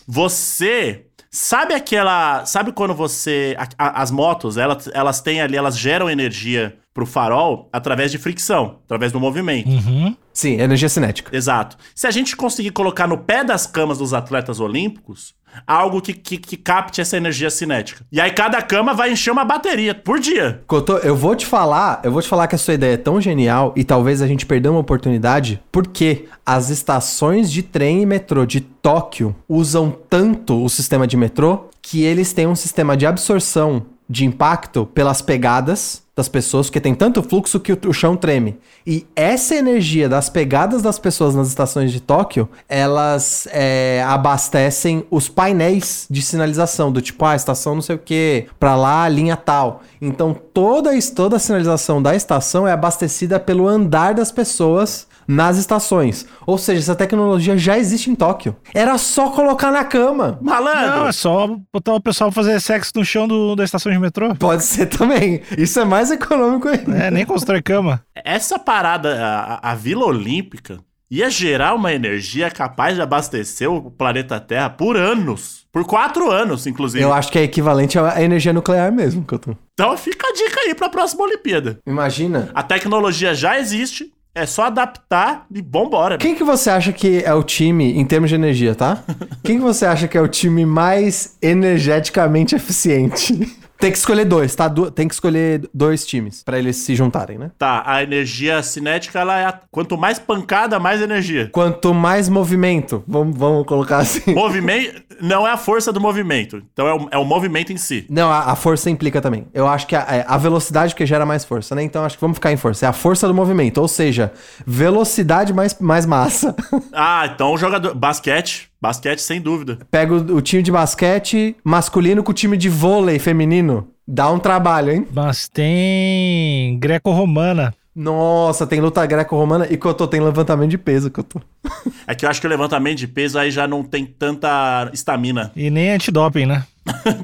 você 0.07 1.07
sabe 1.33 1.75
aquela, 1.75 2.45
sabe 2.47 2.71
quando 2.71 2.95
você 2.95 3.57
a- 3.59 3.67
a- 3.89 4.03
as 4.03 4.13
motos, 4.13 4.57
elas, 4.57 4.89
elas 4.95 5.21
têm 5.21 5.41
ali, 5.41 5.57
elas 5.57 5.77
geram 5.77 6.09
energia 6.09 6.77
pro 6.95 7.07
farol 7.07 7.69
através 7.73 8.11
de 8.11 8.19
fricção, 8.19 8.79
através 8.85 9.13
do 9.13 9.21
movimento. 9.21 9.69
Uhum. 9.69 10.17
Sim, 10.33 10.61
energia 10.61 10.89
cinética. 10.89 11.35
Exato. 11.35 11.77
Se 11.95 12.07
a 12.07 12.11
gente 12.11 12.37
conseguir 12.37 12.71
colocar 12.71 13.07
no 13.07 13.19
pé 13.19 13.45
das 13.45 13.67
camas 13.67 13.99
dos 13.99 14.15
atletas 14.15 14.61
olímpicos 14.61 15.35
algo 15.67 16.01
que, 16.01 16.13
que, 16.13 16.39
que 16.39 16.57
capte 16.57 17.01
essa 17.01 17.17
energia 17.17 17.51
cinética. 17.51 18.05
E 18.11 18.21
aí 18.21 18.31
cada 18.31 18.61
cama 18.63 18.95
vai 18.95 19.13
encher 19.13 19.31
uma 19.31 19.45
bateria 19.45 19.95
por 19.95 20.19
dia. 20.19 20.63
Cotô, 20.67 20.99
eu 20.99 21.15
vou 21.15 21.37
te 21.37 21.47
falar, 21.47 22.01
eu 22.03 22.11
vou 22.11 22.23
te 22.23 22.29
falar 22.29 22.47
que 22.47 22.55
a 22.55 22.59
sua 22.59 22.75
ideia 22.75 22.95
é 22.95 22.97
tão 22.97 23.21
genial 23.21 23.73
e 23.77 23.85
talvez 23.85 24.23
a 24.23 24.27
gente 24.27 24.47
perdeu 24.47 24.73
uma 24.73 24.81
oportunidade, 24.81 25.63
porque 25.71 26.27
as 26.45 26.71
estações 26.71 27.51
de 27.51 27.63
trem 27.63 28.03
e 28.03 28.07
metrô 28.07 28.47
de 28.47 28.61
Tóquio 28.61 29.35
usam 29.49 29.91
tanto 30.09 30.63
o 30.65 30.69
sistema 30.69 31.07
de 31.07 31.17
metrô 31.17 31.69
que 31.81 32.03
eles 32.03 32.33
têm 32.33 32.47
um 32.47 32.55
sistema 32.55 32.97
de 32.97 33.07
absorção 33.07 33.87
de 34.13 34.27
impacto 34.27 34.85
pelas 34.85 35.23
pegadas 35.23 36.03
das 36.15 36.29
pessoas, 36.29 36.67
porque 36.67 36.83
tem 36.83 36.95
tanto 36.95 37.23
fluxo 37.23 37.59
que 37.59 37.73
o, 37.73 37.79
o 37.87 37.95
chão 37.95 38.15
treme. 38.15 38.59
E 38.87 39.07
essa 39.17 39.55
energia 39.55 40.07
das 40.07 40.29
pegadas 40.29 40.83
das 40.83 40.99
pessoas 40.99 41.35
nas 41.35 41.49
estações 41.49 41.91
de 41.91 41.99
Tóquio, 41.99 42.47
elas 42.69 43.49
é, 43.51 44.05
abastecem 44.07 45.07
os 45.11 45.31
painéis 45.31 46.07
de 46.11 46.21
sinalização, 46.21 46.93
do 46.93 47.01
tipo, 47.01 47.25
ah, 47.25 47.35
estação 47.35 47.75
não 47.75 47.81
sei 47.81 47.97
o 47.97 47.99
que, 47.99 48.45
pra 48.61 48.77
lá, 48.77 49.09
linha 49.09 49.35
tal. 49.35 49.81
Então 49.99 50.37
toda, 50.53 50.91
toda 51.17 51.37
a 51.37 51.41
sinalização 51.41 52.03
da 52.03 52.15
estação 52.15 52.69
é 52.69 52.73
abastecida 52.73 53.41
pelo 53.41 53.67
andar 53.67 54.13
das 54.13 54.31
pessoas 54.31 55.07
nas 55.27 55.57
estações. 55.59 56.27
Ou 56.47 56.59
seja, 56.59 56.81
essa 56.81 56.95
tecnologia 56.95 57.57
já 57.57 57.79
existe 57.79 58.11
em 58.11 58.15
Tóquio. 58.15 58.57
Era 58.75 58.97
só 58.99 59.31
colocar 59.31 59.71
na 59.71 59.85
cama. 59.85 60.39
Malandro! 60.43 61.01
Não, 61.01 61.07
é 61.09 61.13
só 61.13 61.49
botar 61.73 61.95
o 61.95 62.01
pessoal 62.01 62.31
fazer 62.33 62.61
sexo 62.61 62.93
no 62.97 63.05
chão 63.05 63.27
do- 63.29 63.55
da 63.57 63.65
estação 63.65 63.91
de 63.93 63.99
metrô. 63.99 64.35
Pode 64.35 64.65
ser 64.65 64.87
também. 64.87 65.43
Isso 65.57 65.79
é 65.81 65.85
mais 65.85 66.11
econômico 66.11 66.69
ainda. 66.69 66.97
É, 66.97 67.11
nem 67.11 67.25
constrói 67.25 67.63
cama. 67.63 68.03
Essa 68.15 68.59
parada, 68.59 69.15
a, 69.25 69.55
a- 69.55 69.73
a 69.73 69.75
Vila 69.75 70.05
Olímpica, 70.05 70.79
ia 71.11 71.29
gerar 71.29 71.75
uma 71.75 71.93
energia 71.93 72.51
capaz 72.51 72.95
de 72.95 73.03
abastecer 73.03 73.71
o 73.71 73.91
planeta 73.91 74.41
Terra 74.41 74.71
por 74.71 74.97
anos. 74.97 75.63
Por 75.71 75.85
quatro 75.87 76.31
anos, 76.31 76.67
inclusive. 76.67 77.03
Eu 77.03 77.13
acho 77.15 77.31
que 77.33 77.39
é 77.39 77.43
equivalente 77.43 77.99
à 77.99 78.23
energia 78.23 78.53
nuclear 78.53 78.93
mesmo, 78.93 79.25
que 79.25 79.33
eu 79.35 79.39
tô. 79.39 79.57
Então 79.73 79.97
fica 79.97 80.27
a 80.29 80.33
dica 80.33 80.61
aí 80.61 80.75
pra 80.75 80.89
próxima 80.91 81.25
Olimpíada. 81.25 81.79
Imagina. 81.87 82.51
A 82.55 82.63
tecnologia 82.63 83.35
já 83.35 83.59
existe, 83.59 84.13
é 84.35 84.47
só 84.47 84.65
adaptar 84.65 85.47
e 85.53 85.61
vambora. 85.61 86.17
Quem 86.17 86.35
que 86.35 86.45
você 86.45 86.71
acha 86.71 86.93
que 86.93 87.23
é 87.25 87.35
o 87.35 87.43
time, 87.43 87.99
em 87.99 88.05
termos 88.05 88.31
de 88.31 88.37
energia, 88.37 88.75
tá? 88.75 89.03
Quem 89.45 89.59
que 89.59 89.63
você 89.63 89.85
acha 89.85 90.09
que 90.09 90.17
é 90.17 90.21
o 90.21 90.29
time 90.29 90.65
mais 90.65 91.37
energeticamente 91.43 92.55
eficiente? 92.55 93.57
Tem 93.83 93.91
que 93.91 93.99
escolher 93.99 94.25
dois, 94.25 94.55
tá? 94.55 94.69
Du- 94.69 94.93
Tem 94.93 95.09
que 95.09 95.15
escolher 95.15 95.69
dois 95.75 96.07
times 96.07 96.43
pra 96.45 96.57
eles 96.57 96.77
se 96.77 96.95
juntarem, 96.95 97.37
né? 97.37 97.51
Tá, 97.59 97.83
a 97.85 98.01
energia 98.03 98.63
cinética, 98.63 99.19
ela 99.19 99.37
é. 99.39 99.45
a- 99.45 99.61
Quanto 99.73 99.99
mais 99.99 100.21
pancada, 100.21 100.79
mais 100.79 101.03
energia. 101.03 101.49
Quanto 101.53 101.93
mais 101.93 102.29
movimento, 102.29 103.03
vamos, 103.09 103.37
vamos 103.37 103.67
colocar 103.67 103.99
assim. 103.99 104.23
Movimento 104.35 105.03
não 105.21 105.47
é 105.47 105.51
a 105.51 105.57
força 105.57 105.93
do 105.93 106.01
movimento. 106.01 106.63
Então 106.73 106.87
é 106.87 106.95
o, 106.95 107.09
é 107.11 107.19
o 107.19 107.25
movimento 107.25 107.73
em 107.73 107.77
si. 107.77 108.07
Não, 108.09 108.31
a, 108.31 108.53
a 108.53 108.57
força 108.57 108.89
implica 108.89 109.21
também. 109.21 109.49
Eu 109.53 109.67
acho 109.67 109.87
que 109.89 109.97
a, 109.97 110.01
é 110.09 110.25
a 110.29 110.37
velocidade 110.39 110.95
que 110.95 111.05
gera 111.05 111.27
mais 111.27 111.45
força, 111.45 111.75
né? 111.75 111.83
Então 111.83 112.05
acho 112.05 112.17
que 112.17 112.21
vamos 112.21 112.37
ficar 112.37 112.53
em 112.53 112.57
força. 112.57 112.87
É 112.87 112.89
a 112.89 112.93
força 112.93 113.27
do 113.27 113.35
movimento, 113.35 113.79
ou 113.81 113.89
seja, 113.89 114.33
velocidade 114.65 115.53
mais, 115.53 115.77
mais 115.81 116.07
massa. 116.07 116.55
Ah, 116.95 117.27
então 117.35 117.53
o 117.53 117.57
jogador. 117.59 117.95
Basquete. 117.95 118.71
Basquete, 118.83 119.21
sem 119.21 119.41
dúvida. 119.41 119.79
Pega 119.93 120.13
o, 120.13 120.37
o 120.39 120.43
time 120.43 120.61
de 120.61 120.73
basquete 120.73 121.55
masculino 121.63 122.21
com 122.25 122.33
o 122.33 122.35
time 122.35 122.57
de 122.57 122.69
vôlei 122.69 123.17
feminino. 123.21 123.87
Dá 124.05 124.29
um 124.29 124.41
trabalho, 124.41 124.91
hein? 124.91 125.07
Mas 125.13 125.49
tem 125.49 126.77
greco-romana. 126.81 127.73
Nossa, 127.95 128.67
tem 128.67 128.81
luta 128.81 129.07
greco-romana 129.07 129.69
e 129.71 129.77
Cotô 129.77 130.09
tem 130.09 130.21
levantamento 130.21 130.71
de 130.71 130.79
peso, 130.79 131.13
Cotô. 131.13 131.41
É 132.09 132.17
que 132.17 132.25
eu 132.25 132.29
acho 132.29 132.41
que 132.41 132.47
o 132.49 132.51
levantamento 132.51 132.99
de 132.99 133.07
peso 133.07 133.39
aí 133.39 133.53
já 133.53 133.69
não 133.69 133.85
tem 133.85 134.05
tanta 134.05 134.91
estamina. 134.93 135.53
E 135.55 135.71
nem 135.71 135.93
antidoping, 135.93 136.47
né? 136.47 136.65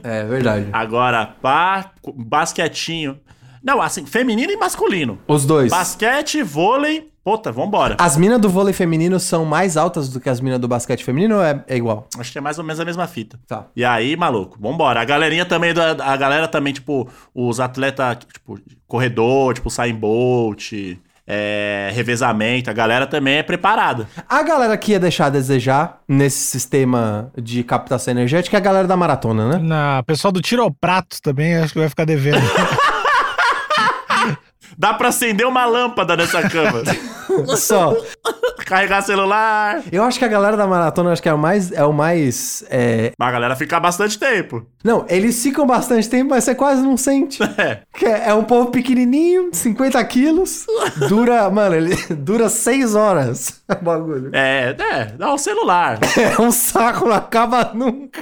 É 0.04 0.24
verdade. 0.24 0.68
Agora, 0.72 1.26
pá, 1.42 1.90
basquetinho. 2.14 3.18
Não, 3.60 3.82
assim, 3.82 4.06
feminino 4.06 4.52
e 4.52 4.56
masculino. 4.56 5.18
Os 5.26 5.44
dois. 5.44 5.72
Basquete, 5.72 6.40
vôlei. 6.44 7.08
Puta, 7.28 7.52
vambora. 7.52 7.94
As 8.00 8.16
minas 8.16 8.40
do 8.40 8.48
vôlei 8.48 8.72
feminino 8.72 9.20
são 9.20 9.44
mais 9.44 9.76
altas 9.76 10.08
do 10.08 10.18
que 10.18 10.30
as 10.30 10.40
minas 10.40 10.58
do 10.58 10.66
basquete 10.66 11.04
feminino 11.04 11.34
ou 11.36 11.42
é, 11.42 11.62
é 11.68 11.76
igual? 11.76 12.06
Acho 12.18 12.32
que 12.32 12.38
é 12.38 12.40
mais 12.40 12.58
ou 12.58 12.64
menos 12.64 12.80
a 12.80 12.86
mesma 12.86 13.06
fita. 13.06 13.38
Tá. 13.46 13.66
E 13.76 13.84
aí, 13.84 14.16
maluco, 14.16 14.56
vambora. 14.58 14.98
A 15.02 15.04
galerinha 15.04 15.44
também, 15.44 15.74
da- 15.74 15.90
a 16.02 16.16
galera 16.16 16.48
também, 16.48 16.72
tipo, 16.72 17.06
os 17.34 17.60
atletas, 17.60 18.16
tipo, 18.32 18.58
corredor, 18.86 19.52
tipo, 19.52 19.68
Usain 19.68 19.94
Bolt, 19.94 20.72
é, 21.26 21.90
revezamento, 21.92 22.70
a 22.70 22.72
galera 22.72 23.06
também 23.06 23.34
é 23.36 23.42
preparada. 23.42 24.08
A 24.26 24.42
galera 24.42 24.74
que 24.78 24.92
ia 24.92 24.98
deixar 24.98 25.26
a 25.26 25.30
desejar 25.30 25.98
nesse 26.08 26.38
sistema 26.46 27.30
de 27.36 27.62
captação 27.62 28.12
energética 28.12 28.56
é 28.56 28.58
a 28.58 28.62
galera 28.62 28.88
da 28.88 28.96
maratona, 28.96 29.50
né? 29.50 29.58
Na 29.62 30.02
pessoal 30.04 30.32
do 30.32 30.40
tiro 30.40 30.62
ao 30.62 30.70
prato 30.70 31.20
também 31.20 31.56
acho 31.56 31.74
que 31.74 31.78
vai 31.78 31.90
ficar 31.90 32.06
devendo. 32.06 32.40
Dá 34.78 34.94
pra 34.94 35.08
acender 35.08 35.44
uma 35.44 35.66
lâmpada 35.66 36.16
nessa 36.16 36.48
cama. 36.48 36.82
Só. 37.56 37.96
carregar 38.64 39.02
celular. 39.02 39.82
Eu 39.90 40.04
acho 40.04 40.18
que 40.18 40.24
a 40.24 40.28
galera 40.28 40.56
da 40.56 40.66
maratona 40.66 41.12
acho 41.12 41.20
que 41.20 41.28
é 41.28 41.34
o 41.34 41.38
mais. 41.38 41.72
É 41.72 41.84
o 41.84 41.92
mais 41.92 42.64
é... 42.70 43.12
Mas 43.18 43.28
a 43.28 43.32
galera 43.32 43.56
fica 43.56 43.80
bastante 43.80 44.18
tempo. 44.18 44.64
Não, 44.84 45.04
eles 45.08 45.42
ficam 45.42 45.66
bastante 45.66 46.08
tempo, 46.08 46.30
mas 46.30 46.44
você 46.44 46.54
quase 46.54 46.82
não 46.82 46.96
sente. 46.96 47.38
É. 47.58 47.80
É, 48.04 48.30
é 48.30 48.34
um 48.34 48.44
povo 48.44 48.70
pequenininho, 48.70 49.50
50 49.52 50.02
quilos. 50.04 50.64
Dura, 51.08 51.50
mano, 51.50 51.74
ele 51.74 51.96
dura 52.14 52.48
6 52.48 52.94
horas 52.94 53.58
o 53.68 53.84
bagulho. 53.84 54.30
É, 54.32 54.74
é, 54.78 55.04
dá 55.06 55.32
o 55.32 55.38
celular. 55.38 55.98
É 56.16 56.40
um 56.40 56.50
saco, 56.50 57.06
não 57.06 57.14
acaba 57.14 57.72
nunca. 57.74 58.20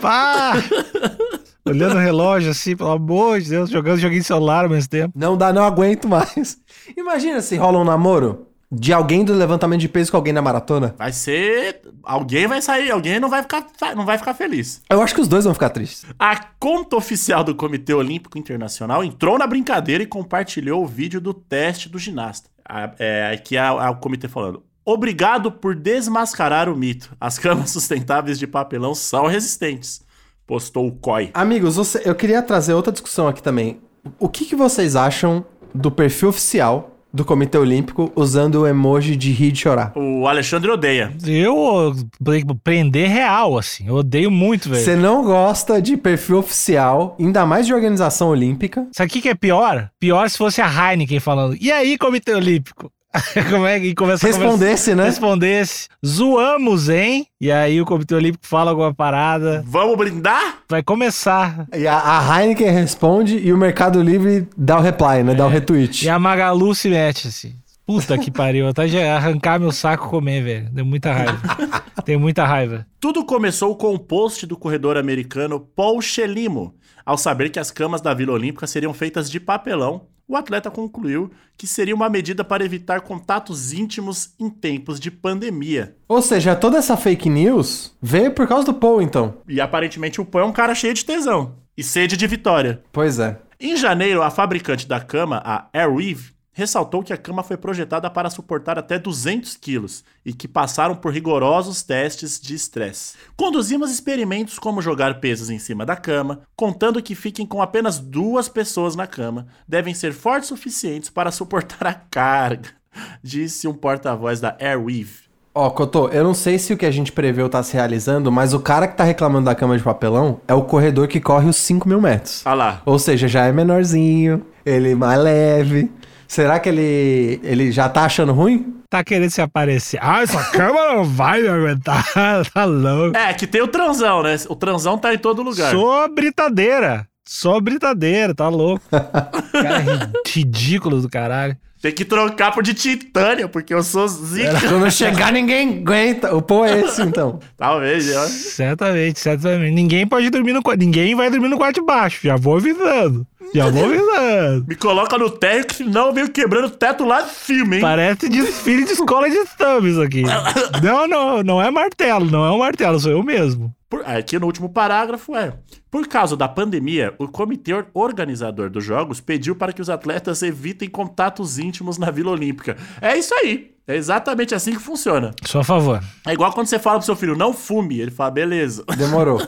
Olhando 1.67 1.97
o 1.97 1.99
relógio 1.99 2.51
assim, 2.51 2.77
pelo 2.77 2.91
amor 2.91 3.41
de 3.41 3.51
Deus, 3.51 3.71
jogando 3.71 3.99
joguinho 3.99 4.21
de 4.21 4.27
celular 4.27 4.65
ao 4.65 4.71
mesmo 4.71 4.89
tempo. 4.89 5.13
Não 5.17 5.37
dá, 5.37 5.53
não 5.53 5.65
aguento 5.65 6.09
mais. 6.09 6.59
Imagina 6.97 7.41
se 7.41 7.57
rola 7.57 7.79
um 7.79 7.85
namoro 7.85 8.47
de 8.71 8.93
alguém 8.93 9.25
do 9.25 9.33
levantamento 9.33 9.81
de 9.81 9.89
peso 9.89 10.11
com 10.11 10.17
alguém 10.17 10.33
na 10.33 10.43
maratona. 10.43 10.95
Vai 10.99 11.13
ser. 11.13 11.81
Alguém 12.03 12.47
vai 12.47 12.61
sair, 12.61 12.91
alguém 12.91 13.19
não 13.21 13.29
vai 13.29 13.43
ficar, 13.43 13.65
não 13.95 14.05
vai 14.05 14.19
ficar 14.19 14.35
feliz. 14.35 14.83
Eu 14.91 15.01
acho 15.03 15.15
que 15.15 15.21
os 15.21 15.29
dois 15.29 15.45
vão 15.45 15.55
ficar 15.55 15.71
tristes. 15.71 16.05
A 16.19 16.37
conta 16.59 16.97
oficial 16.97 17.43
do 17.45 17.55
Comitê 17.55 17.95
Olímpico 17.95 18.37
Internacional 18.39 19.03
entrou 19.05 19.39
na 19.39 19.47
brincadeira 19.47 20.03
e 20.03 20.07
compartilhou 20.07 20.83
o 20.83 20.87
vídeo 20.87 21.21
do 21.21 21.33
teste 21.35 21.89
do 21.89 21.99
ginasta. 21.99 22.49
A- 22.69 22.93
É, 22.99 23.31
aqui 23.35 23.57
é, 23.57 23.61
é 23.61 23.89
o 23.89 23.97
comitê 23.97 24.27
falando. 24.29 24.63
Obrigado 24.85 25.51
por 25.51 25.75
desmascarar 25.75 26.69
o 26.69 26.77
mito. 26.77 27.11
As 27.21 27.39
camas 27.39 27.71
sustentáveis 27.73 28.39
de 28.39 28.47
papelão 28.47 28.95
são 28.95 29.27
resistentes. 29.27 30.01
Postou 30.47 30.87
o 30.87 30.93
COI. 30.93 31.31
Amigos, 31.35 31.77
você- 31.77 32.03
eu 32.05 32.15
queria 32.15 32.43
trazer 32.43 32.73
outra 32.75 32.93
discussão 32.93 33.27
aqui 33.29 33.43
também. 33.43 33.79
O 34.19 34.29
que, 34.29 34.45
que 34.45 34.55
vocês 34.55 34.95
acham 34.95 35.45
do 35.75 35.91
perfil 35.91 36.29
oficial 36.29 36.93
do 37.13 37.25
Comitê 37.25 37.57
Olímpico 37.59 38.13
usando 38.15 38.57
o 38.61 38.67
emoji 38.67 39.17
de 39.17 39.33
rir 39.33 39.53
e 39.53 39.57
chorar? 39.57 39.93
O 39.97 40.29
Alexandre 40.29 40.71
odeia. 40.71 41.13
Eu 41.27 41.95
pre- 42.23 42.45
prender 42.63 43.09
real, 43.09 43.59
assim. 43.59 43.89
Eu 43.89 43.97
odeio 43.97 44.31
muito, 44.31 44.69
velho. 44.69 44.85
Você 44.85 44.95
não 44.95 45.25
gosta 45.25 45.81
de 45.83 45.97
perfil 45.97 46.39
oficial, 46.39 47.17
ainda 47.19 47.45
mais 47.47 47.67
de 47.67 47.75
organização 47.75 48.29
olímpica. 48.29 48.87
Sabe 48.93 49.09
o 49.09 49.13
que, 49.13 49.23
que 49.23 49.29
é 49.31 49.35
pior? 49.35 49.91
Pior 49.99 50.29
se 50.31 50.37
fosse 50.39 50.61
a 50.61 50.69
Heineken 50.93 51.19
falando. 51.19 51.57
E 51.61 51.73
aí, 51.73 51.97
Comitê 51.99 52.35
Olímpico? 52.35 52.91
Como 53.51 53.67
é 53.67 53.81
que 53.81 53.95
começa 53.95 54.27
a 54.27 54.31
conversa- 54.31 54.47
Respondesse, 54.49 54.95
né? 54.95 55.05
Respondesse. 55.05 55.89
Zoamos, 56.05 56.89
hein? 56.89 57.27
E 57.41 57.51
aí 57.51 57.81
o 57.81 57.85
Comitê 57.85 58.15
Olímpico 58.15 58.47
fala 58.47 58.71
alguma 58.71 58.95
parada. 58.95 59.63
Vamos 59.67 59.97
brindar? 59.97 60.59
Vai 60.69 60.83
começar. 60.83 61.67
E 61.75 61.87
a, 61.87 61.99
a 61.99 62.41
Heineken 62.43 62.71
responde 62.71 63.37
e 63.39 63.53
o 63.53 63.57
Mercado 63.59 64.03
Livre 64.03 64.49
dá 64.57 64.79
o 64.79 64.83
reply, 64.83 65.23
né? 65.23 65.35
Dá 65.35 65.47
o 65.47 65.49
retweet. 65.49 66.05
E 66.05 66.09
a 66.09 66.19
Magalu 66.19 66.75
se 66.75 66.89
mete 66.89 67.29
assim. 67.29 67.55
Puta 67.87 68.19
que 68.19 68.31
pariu. 68.33 68.67
Até 68.67 68.87
de 68.87 68.99
arrancar 69.01 69.61
meu 69.61 69.71
saco 69.71 70.07
e 70.07 70.11
comer, 70.11 70.43
velho. 70.43 70.69
Deu 70.73 70.85
muita 70.85 71.13
raiva. 71.13 71.41
Tenho 72.05 72.19
muita 72.19 72.45
raiva. 72.45 72.87
Tudo 73.01 73.25
começou 73.25 73.77
com 73.77 73.95
o 73.95 73.99
post 73.99 74.45
do 74.47 74.57
corredor 74.57 74.97
americano 74.97 75.61
Paul 75.61 76.01
Chelimo. 76.03 76.75
Ao 77.05 77.17
saber 77.17 77.51
que 77.51 77.61
as 77.61 77.71
camas 77.71 78.01
da 78.01 78.13
Vila 78.13 78.33
Olímpica 78.33 78.67
seriam 78.67 78.93
feitas 78.93 79.31
de 79.31 79.39
papelão, 79.39 80.03
o 80.29 80.37
atleta 80.37 80.71
concluiu 80.71 81.31
que 81.57 81.67
seria 81.67 81.95
uma 81.95 82.09
medida 82.09 82.45
para 82.45 82.65
evitar 82.65 83.01
contatos 83.01 83.73
íntimos 83.73 84.35
em 84.39 84.51
tempos 84.51 85.01
de 85.01 85.11
pandemia. 85.11 85.97
Ou 86.09 86.21
seja, 86.21 86.55
toda 86.55 86.79
essa 86.79 86.97
fake 86.97 87.31
news 87.31 87.97
veio 88.03 88.33
por 88.33 88.47
causa 88.47 88.67
do 88.67 88.75
Paul, 88.75 89.01
então. 89.01 89.39
E 89.49 89.61
aparentemente 89.61 90.21
o 90.21 90.25
Paul 90.25 90.45
é 90.45 90.49
um 90.49 90.53
cara 90.53 90.75
cheio 90.75 90.95
de 90.95 91.05
tesão 91.05 91.57
e 91.77 91.83
sede 91.83 92.17
de 92.17 92.27
vitória. 92.27 92.83
Pois 92.93 93.19
é. 93.19 93.39
Em 93.59 93.77
janeiro, 93.77 94.23
a 94.23 94.31
fabricante 94.31 94.87
da 94.87 95.01
cama, 95.01 95.41
a 95.45 95.69
Airweave, 95.73 96.36
ressaltou 96.57 97.03
que 97.03 97.13
a 97.13 97.19
cama 97.19 97.43
foi 97.43 97.57
projetada 97.57 98.11
para 98.11 98.31
suportar 98.31 98.79
até 98.79 98.99
200 98.99 99.57
quilos 99.59 100.03
e 100.25 100.33
que 100.33 100.49
passaram 100.49 100.97
por 100.97 101.13
rigorosos 101.13 101.83
testes 101.83 102.41
de 102.41 102.55
estresse. 102.55 103.15
Conduzimos 103.37 103.91
experimentos 103.91 104.59
como 104.59 104.81
jogar 104.81 105.21
pesos 105.21 105.51
em 105.51 105.59
cima 105.59 105.85
da 105.85 105.95
cama, 105.95 106.41
contando 106.57 107.03
que 107.03 107.15
fiquem 107.15 107.47
com 107.47 107.61
apenas 107.61 107.99
duas 107.99 108.49
pessoas 108.49 108.97
na 108.97 109.07
cama, 109.07 109.47
devem 109.69 109.93
ser 109.93 110.13
fortes 110.13 110.51
o 110.51 110.57
suficientes 110.57 111.11
para 111.11 111.31
suportar 111.31 111.87
a 111.87 111.93
carga, 111.93 112.71
disse 113.23 113.69
um 113.69 113.75
porta-voz 113.75 114.41
da 114.41 114.57
Airweave. 114.59 115.27
Ó, 115.55 115.71
Cotô, 115.71 116.09
eu 116.09 116.25
não 116.25 116.35
sei 116.35 116.59
se 116.59 116.73
o 116.73 116.77
que 116.77 116.87
a 116.87 116.91
gente 116.91 117.13
preveu 117.13 117.49
tá 117.49 117.63
se 117.63 117.75
realizando, 117.75 118.33
mas 118.33 118.55
o 118.55 118.61
cara 118.61 118.89
que 118.89 118.97
tá 118.97 119.05
reclamando 119.05 119.45
da 119.45 119.55
cama 119.55 119.77
de 119.77 119.85
papelão 119.85 120.41
é 120.49 120.55
o 120.55 120.63
corredor 120.63 121.07
que 121.07 121.21
corre 121.21 121.49
os 121.49 121.57
5 121.57 121.87
mil 121.89 122.01
metros. 122.01 122.43
Ah 122.47 122.55
lá. 122.55 122.83
Ou 122.85 122.99
seja, 122.99 123.29
já 123.29 123.47
é 123.47 123.53
menorzinho, 123.53 124.45
ele 124.65 124.93
é 124.93 124.95
mais 124.95 125.21
leve. 125.21 125.91
Será 126.29 126.59
que 126.59 126.69
ele, 126.69 127.41
ele 127.43 127.71
já 127.73 127.89
tá 127.89 128.03
achando 128.05 128.33
ruim? 128.33 128.75
Tá 128.91 129.03
querendo 129.05 129.31
se 129.31 129.41
aparecer. 129.41 129.99
Ah, 130.03 130.23
essa 130.23 130.43
cama 130.51 130.95
não 130.95 131.05
vai 131.05 131.43
me 131.43 131.49
aguentar. 131.49 132.05
tá 132.53 132.65
louco. 132.65 133.17
É, 133.17 133.33
que 133.35 133.47
tem 133.47 133.63
o 133.63 133.69
transão, 133.69 134.23
né? 134.23 134.37
O 134.49 134.55
transão 134.57 134.97
tá 134.99 135.13
em 135.15 135.19
todo 135.19 135.43
lugar. 135.43 135.71
Sou 135.73 136.09
britadeira. 136.13 137.07
Sou 137.25 137.61
britadeira, 137.61 138.35
tá 138.35 138.49
louco. 138.49 138.85
Cara 138.91 139.79
ri- 139.79 140.13
ridículo 140.29 141.01
do 141.01 141.09
caralho. 141.09 141.57
Tem 141.87 141.95
que 141.95 142.05
trocar 142.05 142.51
por 142.51 142.65
de 142.65 142.75
titânio, 142.75 143.49
porque 143.49 143.73
eu 143.73 143.81
sou 143.81 144.09
zica. 144.09 144.59
Quando 144.61 144.91
chegar, 144.91 145.33
ninguém 145.33 145.79
aguenta. 145.79 146.35
O 146.35 146.43
Paul 146.43 146.65
é 146.65 146.81
esse, 146.81 147.01
então. 147.01 147.39
Talvez, 147.57 148.13
ó. 148.13 148.27
Certamente, 148.27 149.21
certamente. 149.21 149.73
Ninguém 149.73 150.05
pode 150.05 150.29
dormir 150.29 150.53
no 150.53 150.65
quarto. 150.65 150.81
Ninguém 150.81 151.15
vai 151.15 151.31
dormir 151.31 151.47
no 151.49 151.57
quarto 151.57 151.77
de 151.77 151.87
baixo. 151.87 152.19
Já 152.25 152.35
vou 152.35 152.57
avisando. 152.57 153.25
Já 153.55 153.71
vou 153.71 153.85
avisando. 153.87 154.65
Me 154.67 154.75
coloca 154.75 155.17
no 155.17 155.31
teto, 155.31 155.69
que 155.69 155.75
senão 155.77 156.09
eu 156.09 156.13
venho 156.13 156.29
quebrando 156.29 156.65
o 156.65 156.71
teto 156.71 157.05
lá 157.05 157.21
de 157.21 157.31
cima, 157.31 157.77
hein? 157.77 157.81
Parece 157.81 158.29
desfile 158.29 158.85
de 158.85 158.91
escola 158.91 159.31
de 159.31 159.47
samba 159.57 159.89
isso 159.89 160.03
aqui. 160.03 160.25
Não, 160.83 161.07
não, 161.07 161.43
não 161.45 161.63
é 161.63 161.71
martelo, 161.71 162.29
não 162.29 162.45
é 162.45 162.51
um 162.51 162.59
martelo, 162.59 162.99
sou 162.99 163.13
eu 163.13 163.23
mesmo. 163.23 163.73
Por- 163.89 164.05
aqui 164.05 164.39
no 164.39 164.47
último 164.47 164.69
parágrafo 164.69 165.37
é: 165.37 165.53
Por 165.91 166.09
causa 166.09 166.37
da 166.37 166.49
pandemia, 166.49 167.15
o 167.19 167.29
comitê 167.29 167.73
or- 167.73 167.87
organizador 167.95 168.69
dos 168.69 168.85
Jogos 168.85 169.21
pediu 169.21 169.55
para 169.55 169.73
que 169.73 169.81
os 169.81 169.89
atletas 169.89 170.43
evitem 170.43 170.89
contatos 170.89 171.59
íntimos 171.59 171.97
na 171.99 172.11
Vila 172.11 172.33
Olímpica. 172.33 172.77
É 173.01 173.17
isso 173.17 173.33
aí. 173.35 173.73
É 173.87 173.95
exatamente 173.95 174.53
assim 174.55 174.73
que 174.73 174.81
funciona. 174.81 175.31
Sou 175.45 175.61
a 175.61 175.65
favor. 175.65 176.03
É 176.27 176.33
igual 176.33 176.53
quando 176.53 176.67
você 176.67 176.79
fala 176.79 176.99
pro 176.99 177.07
seu 177.07 177.15
filho, 177.15 177.37
não 177.37 177.53
fume. 177.53 178.01
Ele 178.01 178.11
fala, 178.11 178.33
beleza. 178.33 178.85
Demorou. 178.99 179.41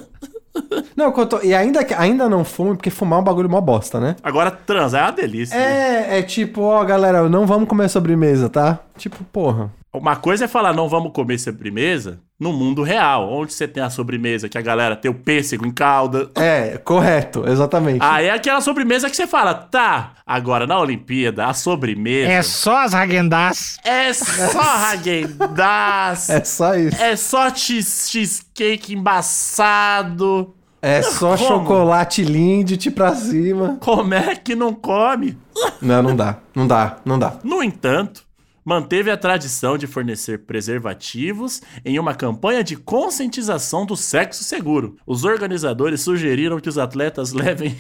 Não, 0.96 1.12
Cotô, 1.12 1.40
e 1.44 1.54
ainda, 1.54 1.84
que- 1.84 1.94
ainda 1.94 2.28
não 2.28 2.44
fume, 2.44 2.74
porque 2.74 2.90
fumar 2.90 3.20
é 3.20 3.22
um 3.22 3.24
bagulho 3.24 3.48
mó 3.48 3.60
bosta, 3.60 4.00
né? 4.00 4.16
Agora, 4.24 4.50
transar 4.50 5.02
é 5.02 5.04
uma 5.06 5.12
delícia. 5.12 5.56
né? 5.56 6.14
É, 6.16 6.18
é 6.18 6.22
tipo, 6.22 6.62
ó, 6.62 6.84
galera, 6.84 7.28
não 7.28 7.46
vamos 7.46 7.68
comer 7.68 7.88
sobremesa, 7.88 8.48
tá? 8.48 8.80
Tipo, 8.96 9.22
porra. 9.24 9.72
Uma 9.94 10.16
coisa 10.16 10.46
é 10.46 10.48
falar, 10.48 10.72
não 10.72 10.88
vamos 10.88 11.12
comer 11.12 11.38
sobremesa 11.38 12.18
no 12.38 12.52
mundo 12.52 12.82
real, 12.84 13.28
onde 13.32 13.52
você 13.52 13.66
tem 13.66 13.82
a 13.82 13.90
sobremesa 13.90 14.48
que 14.48 14.56
a 14.56 14.62
galera 14.62 14.94
tem 14.94 15.10
o 15.10 15.14
pêssego 15.14 15.66
em 15.66 15.72
calda. 15.72 16.30
É, 16.36 16.78
correto, 16.78 17.44
exatamente. 17.48 17.98
Aí 18.00 18.26
é 18.26 18.30
aquela 18.30 18.60
sobremesa 18.60 19.10
que 19.10 19.16
você 19.16 19.26
fala, 19.26 19.52
tá, 19.54 20.12
agora 20.24 20.64
na 20.66 20.78
Olimpíada, 20.78 21.46
a 21.46 21.52
sobremesa 21.52 22.30
É 22.30 22.42
só 22.42 22.78
as 22.84 22.94
Hagendaz. 22.94 23.78
é 23.84 24.12
só 24.12 24.62
Häagen-Dazs, 24.92 26.30
É 26.30 26.44
só 26.44 26.74
isso. 26.76 27.02
é 27.02 27.16
só 27.16 27.52
cheese- 27.54 28.08
cheesecake 28.10 28.94
embaçado. 28.94 30.54
É 30.80 31.02
só 31.02 31.36
Como? 31.36 31.48
chocolate 31.48 32.22
Lindt 32.22 32.88
pra 32.92 33.12
cima. 33.14 33.76
Como 33.80 34.14
é 34.14 34.36
que 34.36 34.54
não 34.54 34.72
come? 34.72 35.36
Não, 35.82 36.00
não 36.04 36.14
dá. 36.14 36.36
Não 36.54 36.68
dá, 36.68 36.98
não 37.04 37.18
dá. 37.18 37.32
No 37.42 37.64
entanto, 37.64 38.22
manteve 38.68 39.10
a 39.10 39.16
tradição 39.16 39.78
de 39.78 39.86
fornecer 39.86 40.40
preservativos 40.40 41.62
em 41.82 41.98
uma 41.98 42.14
campanha 42.14 42.62
de 42.62 42.76
conscientização 42.76 43.86
do 43.86 43.96
sexo 43.96 44.44
seguro. 44.44 44.96
Os 45.06 45.24
organizadores 45.24 46.02
sugeriram 46.02 46.60
que 46.60 46.68
os 46.68 46.76
atletas 46.76 47.32
levem 47.32 47.74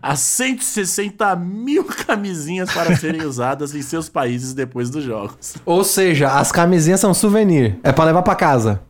as 0.00 0.20
160 0.20 1.36
mil 1.36 1.84
camisinhas 1.84 2.72
para 2.72 2.96
serem 2.96 3.26
usadas 3.26 3.74
em 3.74 3.82
seus 3.82 4.08
países 4.08 4.54
depois 4.54 4.88
dos 4.88 5.04
jogos. 5.04 5.54
Ou 5.66 5.84
seja, 5.84 6.28
as 6.30 6.50
camisinhas 6.50 6.98
são 7.00 7.12
souvenir. 7.12 7.78
É 7.82 7.92
pra 7.92 8.06
levar 8.06 8.22
pra 8.22 8.34
casa. 8.34 8.80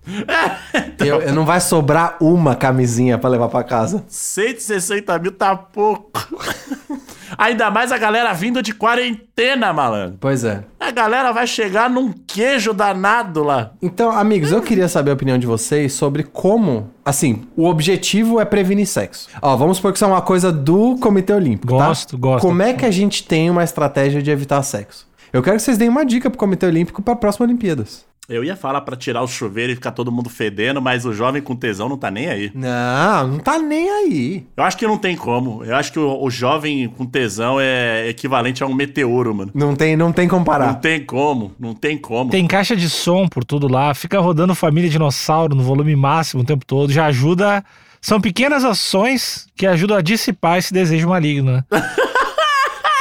Eu, 1.00 1.22
eu- 1.22 1.34
não 1.34 1.44
vai 1.44 1.60
sobrar 1.60 2.18
uma 2.20 2.54
camisinha 2.54 3.18
pra 3.18 3.28
levar 3.28 3.48
pra 3.48 3.64
casa. 3.64 4.04
160 4.06 5.18
mil 5.18 5.32
tá 5.32 5.56
pouco. 5.56 6.12
Ainda 7.36 7.70
mais 7.70 7.92
a 7.92 7.98
galera 7.98 8.32
vindo 8.32 8.62
de 8.62 8.74
quarentena, 8.74 9.72
malandro. 9.72 10.16
Pois 10.20 10.44
é. 10.44 10.64
A 10.78 10.90
galera 10.90 11.32
vai 11.32 11.46
chegar 11.46 11.88
num 11.88 12.12
queijo 12.12 12.72
danado 12.72 13.42
lá. 13.42 13.72
Então, 13.80 14.10
amigos, 14.10 14.52
eu 14.52 14.60
queria 14.60 14.88
saber 14.88 15.10
a 15.10 15.14
opinião 15.14 15.38
de 15.38 15.46
vocês 15.46 15.92
sobre 15.92 16.22
como. 16.22 16.90
Assim, 17.04 17.42
o 17.56 17.66
objetivo 17.66 18.40
é 18.40 18.44
prevenir 18.44 18.86
sexo. 18.86 19.28
Ó, 19.40 19.56
vamos 19.56 19.76
supor 19.78 19.92
que 19.92 19.98
isso 19.98 20.04
é 20.04 20.08
uma 20.08 20.22
coisa 20.22 20.52
do 20.52 20.96
Comitê 20.98 21.32
Olímpico. 21.32 21.76
tá? 21.76 21.86
Gosto, 21.88 22.18
gosto. 22.18 22.42
Como 22.46 22.62
é 22.62 22.72
que 22.74 22.84
a 22.84 22.90
gente 22.90 23.24
tem 23.24 23.50
uma 23.50 23.64
estratégia 23.64 24.22
de 24.22 24.30
evitar 24.30 24.62
sexo? 24.62 25.06
Eu 25.32 25.42
quero 25.42 25.56
que 25.56 25.62
vocês 25.62 25.78
deem 25.78 25.88
uma 25.88 26.04
dica 26.04 26.28
pro 26.28 26.38
Comitê 26.38 26.66
Olímpico 26.66 27.00
pra 27.02 27.16
próximas 27.16 27.48
Olimpíadas. 27.48 28.04
Eu 28.32 28.42
ia 28.44 28.56
falar 28.56 28.80
pra 28.80 28.96
tirar 28.96 29.22
o 29.22 29.28
chuveiro 29.28 29.72
e 29.72 29.74
ficar 29.74 29.92
todo 29.92 30.10
mundo 30.10 30.30
fedendo, 30.30 30.80
mas 30.80 31.04
o 31.04 31.12
jovem 31.12 31.42
com 31.42 31.54
tesão 31.54 31.88
não 31.88 31.96
tá 31.98 32.10
nem 32.10 32.28
aí. 32.28 32.50
Não, 32.54 33.28
não 33.28 33.38
tá 33.38 33.58
nem 33.58 33.90
aí. 33.90 34.46
Eu 34.56 34.64
acho 34.64 34.76
que 34.76 34.86
não 34.86 34.96
tem 34.98 35.16
como. 35.16 35.64
Eu 35.64 35.76
acho 35.76 35.92
que 35.92 35.98
o, 35.98 36.22
o 36.22 36.30
jovem 36.30 36.88
com 36.88 37.04
tesão 37.04 37.58
é 37.60 38.08
equivalente 38.08 38.62
a 38.62 38.66
um 38.66 38.74
meteoro, 38.74 39.34
mano. 39.34 39.50
Não 39.54 39.74
tem, 39.76 39.96
não 39.96 40.12
tem 40.12 40.26
como 40.28 40.40
Não 40.40 40.44
parar. 40.46 40.74
tem 40.74 41.04
como, 41.04 41.52
não 41.58 41.74
tem 41.74 41.98
como. 41.98 42.30
Tem 42.30 42.46
caixa 42.46 42.74
de 42.74 42.88
som 42.88 43.28
por 43.28 43.44
tudo 43.44 43.68
lá, 43.68 43.92
fica 43.94 44.18
rodando 44.20 44.54
Família 44.54 44.88
Dinossauro 44.90 45.54
no 45.54 45.62
volume 45.62 45.94
máximo 45.94 46.42
o 46.42 46.46
tempo 46.46 46.64
todo, 46.64 46.92
já 46.92 47.06
ajuda. 47.06 47.62
São 48.00 48.20
pequenas 48.20 48.64
ações 48.64 49.46
que 49.54 49.66
ajudam 49.66 49.96
a 49.96 50.02
dissipar 50.02 50.58
esse 50.58 50.72
desejo 50.72 51.08
maligno, 51.08 51.52
né? 51.52 51.64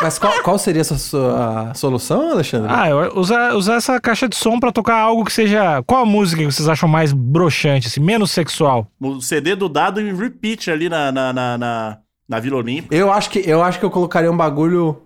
Mas 0.02 0.18
qual, 0.18 0.42
qual 0.42 0.58
seria 0.58 0.82
essa 0.82 0.98
sua 0.98 1.74
solução, 1.76 2.32
Alexandre? 2.32 2.68
Ah, 2.74 2.90
eu- 2.90 3.18
usar, 3.18 3.54
usar 3.56 3.76
essa 3.76 4.00
caixa 4.00 4.28
de 4.28 4.36
som 4.36 4.60
pra 4.60 4.72
tocar 4.72 4.96
algo 4.98 5.24
que 5.24 5.32
seja. 5.32 5.84
Qual 5.84 6.02
a 6.02 6.06
música 6.06 6.42
que 6.42 6.52
vocês 6.52 6.68
acham 6.68 6.90
mais 6.90 7.14
broxante, 7.14 7.88
assim, 7.88 8.00
menos 8.00 8.32
sexual? 8.32 8.88
O 9.00 9.22
CD 9.22 9.56
do 9.56 9.70
dado 9.70 10.02
em 10.02 10.16
repeat 10.16 10.70
ali 10.72 10.90
na, 10.90 11.12
na, 11.12 11.32
na, 11.34 11.58
na, 11.58 11.98
na 12.28 12.40
Vila 12.40 12.58
Olímpica. 12.58 12.96
Eu 12.96 13.12
acho 13.12 13.30
que 13.30 13.40
eu 13.48 13.62
acho 13.64 13.78
que 13.80 13.86
eu 13.86 13.92
colocaria 13.92 14.32
um 14.32 14.38
bagulho 14.38 14.98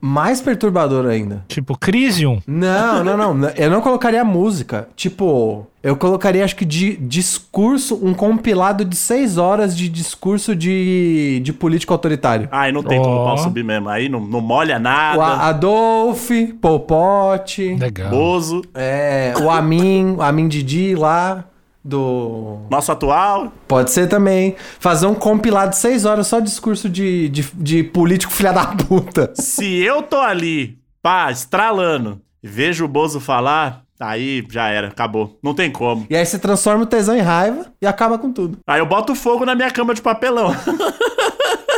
mais 0.00 0.40
perturbador 0.40 1.06
ainda. 1.06 1.44
Tipo, 1.48 1.76
Crisium. 1.76 2.40
Não, 2.46 3.02
não, 3.02 3.34
não. 3.34 3.48
Eu 3.50 3.68
não 3.70 3.80
colocaria 3.80 4.24
música. 4.24 4.86
Tipo, 4.94 5.66
eu 5.82 5.96
colocaria, 5.96 6.44
acho 6.44 6.54
que 6.54 6.64
de 6.64 6.96
discurso, 6.96 7.98
um 8.00 8.14
compilado 8.14 8.84
de 8.84 8.94
seis 8.94 9.36
horas 9.36 9.76
de 9.76 9.88
discurso 9.88 10.54
de, 10.54 11.40
de 11.42 11.52
político 11.52 11.92
autoritário. 11.92 12.48
Aí 12.52 12.70
não 12.70 12.82
tem 12.84 13.00
como 13.02 13.14
Ó. 13.16 13.22
o 13.22 13.24
pau 13.26 13.38
subir 13.38 13.64
mesmo. 13.64 13.88
Aí 13.88 14.08
não, 14.08 14.20
não 14.20 14.40
molha 14.40 14.76
O 14.76 14.80
nada. 14.80 15.22
A- 15.24 15.48
Adolf, 15.48 16.30
Popote, 16.60 17.74
Legal. 17.74 18.10
Bozo. 18.10 18.62
é, 18.74 19.34
o 19.42 19.50
Amin, 19.50 20.14
o 20.18 20.22
Amin 20.22 20.48
Didi 20.48 20.94
lá, 20.94 21.44
do... 21.84 22.60
Nosso 22.70 22.90
atual. 22.90 23.52
Pode 23.68 23.90
ser 23.90 24.08
também. 24.08 24.56
Fazer 24.78 25.06
um 25.06 25.14
compilado 25.14 25.70
de 25.70 25.76
seis 25.76 26.04
horas 26.04 26.26
só 26.26 26.40
discurso 26.40 26.88
de, 26.88 27.28
de, 27.28 27.42
de 27.54 27.82
político 27.82 28.32
filha 28.32 28.52
da 28.52 28.66
puta. 28.66 29.32
Se 29.34 29.82
eu 29.82 30.02
tô 30.02 30.18
ali, 30.18 30.78
pá, 31.02 31.30
estralando, 31.30 32.20
e 32.42 32.48
vejo 32.48 32.84
o 32.84 32.88
Bozo 32.88 33.20
falar, 33.20 33.82
aí 34.00 34.44
já 34.50 34.68
era, 34.68 34.88
acabou. 34.88 35.38
Não 35.42 35.54
tem 35.54 35.70
como. 35.70 36.06
E 36.08 36.16
aí 36.16 36.24
você 36.24 36.38
transforma 36.38 36.84
o 36.84 36.86
tesão 36.86 37.16
em 37.16 37.20
raiva 37.20 37.66
e 37.80 37.86
acaba 37.86 38.18
com 38.18 38.32
tudo. 38.32 38.58
Aí 38.66 38.80
eu 38.80 38.86
boto 38.86 39.14
fogo 39.14 39.44
na 39.44 39.54
minha 39.54 39.70
cama 39.70 39.94
de 39.94 40.02
papelão. 40.02 40.54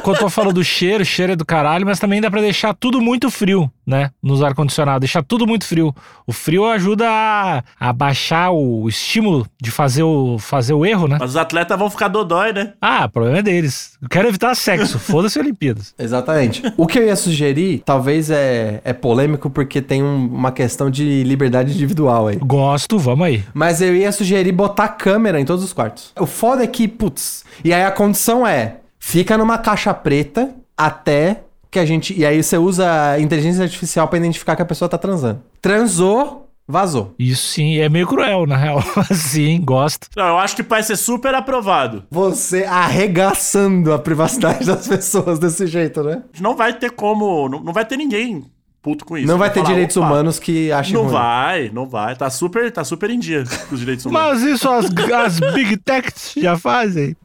Quando 0.06 0.16
eu 0.16 0.22
tô 0.22 0.30
falando 0.30 0.54
do 0.54 0.64
cheiro, 0.64 1.02
o 1.02 1.06
cheiro 1.06 1.32
é 1.32 1.36
do 1.36 1.44
caralho, 1.44 1.84
mas 1.84 1.98
também 1.98 2.20
dá 2.20 2.30
pra 2.30 2.40
deixar 2.40 2.72
tudo 2.74 3.00
muito 3.00 3.30
frio, 3.30 3.70
né? 3.86 4.10
Nos 4.22 4.42
ar-condicionado, 4.42 5.00
deixar 5.00 5.22
tudo 5.22 5.46
muito 5.46 5.64
frio. 5.66 5.94
O 6.26 6.32
frio 6.32 6.64
ajuda 6.64 7.06
a, 7.08 7.62
a 7.78 7.92
baixar 7.92 8.50
o 8.52 8.88
estímulo 8.88 9.46
de 9.60 9.70
fazer 9.70 10.02
o, 10.04 10.38
fazer 10.38 10.74
o 10.74 10.86
erro, 10.86 11.08
né? 11.08 11.16
Mas 11.20 11.30
os 11.30 11.36
atletas 11.36 11.78
vão 11.78 11.90
ficar 11.90 12.08
dodói, 12.08 12.52
né? 12.52 12.72
Ah, 12.80 13.04
o 13.06 13.10
problema 13.10 13.38
é 13.38 13.42
deles. 13.42 13.98
Eu 14.00 14.08
quero 14.08 14.28
evitar 14.28 14.54
sexo, 14.54 14.98
foda-se 14.98 15.38
Olimpíadas. 15.38 15.92
Exatamente. 15.98 16.62
o 16.76 16.86
que 16.86 16.98
eu 16.98 17.06
ia 17.06 17.16
sugerir, 17.16 17.82
talvez 17.84 18.30
é, 18.30 18.80
é 18.84 18.92
polêmico 18.92 19.50
porque 19.50 19.82
tem 19.82 20.02
um- 20.02 20.26
uma 20.28 20.52
questão 20.52 20.88
de 20.90 21.22
liberdade 21.24 21.72
individual 21.72 22.28
aí. 22.28 22.36
Gosto, 22.36 22.98
vamos 22.98 23.26
aí. 23.26 23.42
Mas 23.52 23.80
eu 23.82 23.94
ia 23.94 24.12
sugerir 24.12 24.52
botar 24.52 24.88
câmera 24.88 25.40
em 25.40 25.44
todos 25.44 25.64
os 25.64 25.72
quartos. 25.72 26.12
O 26.18 26.26
foda 26.26 26.62
é 26.62 26.66
que, 26.66 26.86
putz, 26.86 27.44
e 27.64 27.72
aí 27.72 27.82
a 27.84 27.90
condição 27.90 28.46
é, 28.46 28.76
fica 29.06 29.38
numa 29.38 29.56
caixa 29.56 29.94
preta 29.94 30.52
até 30.76 31.44
que 31.70 31.78
a 31.78 31.84
gente... 31.84 32.12
E 32.18 32.26
aí 32.26 32.42
você 32.42 32.58
usa 32.58 33.12
a 33.12 33.20
inteligência 33.20 33.62
artificial 33.62 34.08
pra 34.08 34.18
identificar 34.18 34.56
que 34.56 34.62
a 34.62 34.66
pessoa 34.66 34.88
tá 34.88 34.98
transando. 34.98 35.40
Transou, 35.62 36.50
vazou. 36.66 37.14
Isso 37.16 37.46
sim, 37.46 37.78
é 37.78 37.88
meio 37.88 38.04
cruel, 38.08 38.46
na 38.48 38.56
real. 38.56 38.82
sim, 39.14 39.60
gosto. 39.64 40.08
Não, 40.16 40.26
eu 40.26 40.38
acho 40.38 40.56
que 40.56 40.62
vai 40.64 40.82
ser 40.82 40.96
super 40.96 41.32
aprovado. 41.36 42.02
Você 42.10 42.64
arregaçando 42.64 43.92
a 43.92 43.98
privacidade 43.98 44.66
das 44.66 44.88
pessoas 44.88 45.38
desse 45.38 45.68
jeito, 45.68 46.02
né? 46.02 46.22
Não 46.40 46.56
vai 46.56 46.72
ter 46.72 46.90
como. 46.90 47.48
Não, 47.48 47.60
não 47.62 47.72
vai 47.72 47.84
ter 47.84 47.96
ninguém 47.96 48.44
puto 48.82 49.04
com 49.04 49.16
isso. 49.16 49.26
Não 49.28 49.38
vai 49.38 49.50
ter 49.50 49.60
falar, 49.60 49.72
direitos 49.72 49.96
"Opa, 49.96 50.06
humanos 50.06 50.38
que 50.40 50.70
achem 50.72 50.94
Não 50.94 51.02
ruim. 51.02 51.12
vai, 51.12 51.70
não 51.72 51.86
vai. 51.88 52.14
Tá 52.16 52.28
super, 52.30 52.70
tá 52.72 52.82
super 52.84 53.10
em 53.10 53.18
dia 53.20 53.44
com 53.68 53.74
os 53.74 53.80
direitos 53.80 54.04
humanos. 54.06 54.42
Mas 54.42 54.52
isso 54.54 54.68
as, 54.68 54.86
as 55.12 55.40
Big 55.54 55.76
Techs 55.78 56.34
já 56.36 56.56
fazem. 56.58 57.16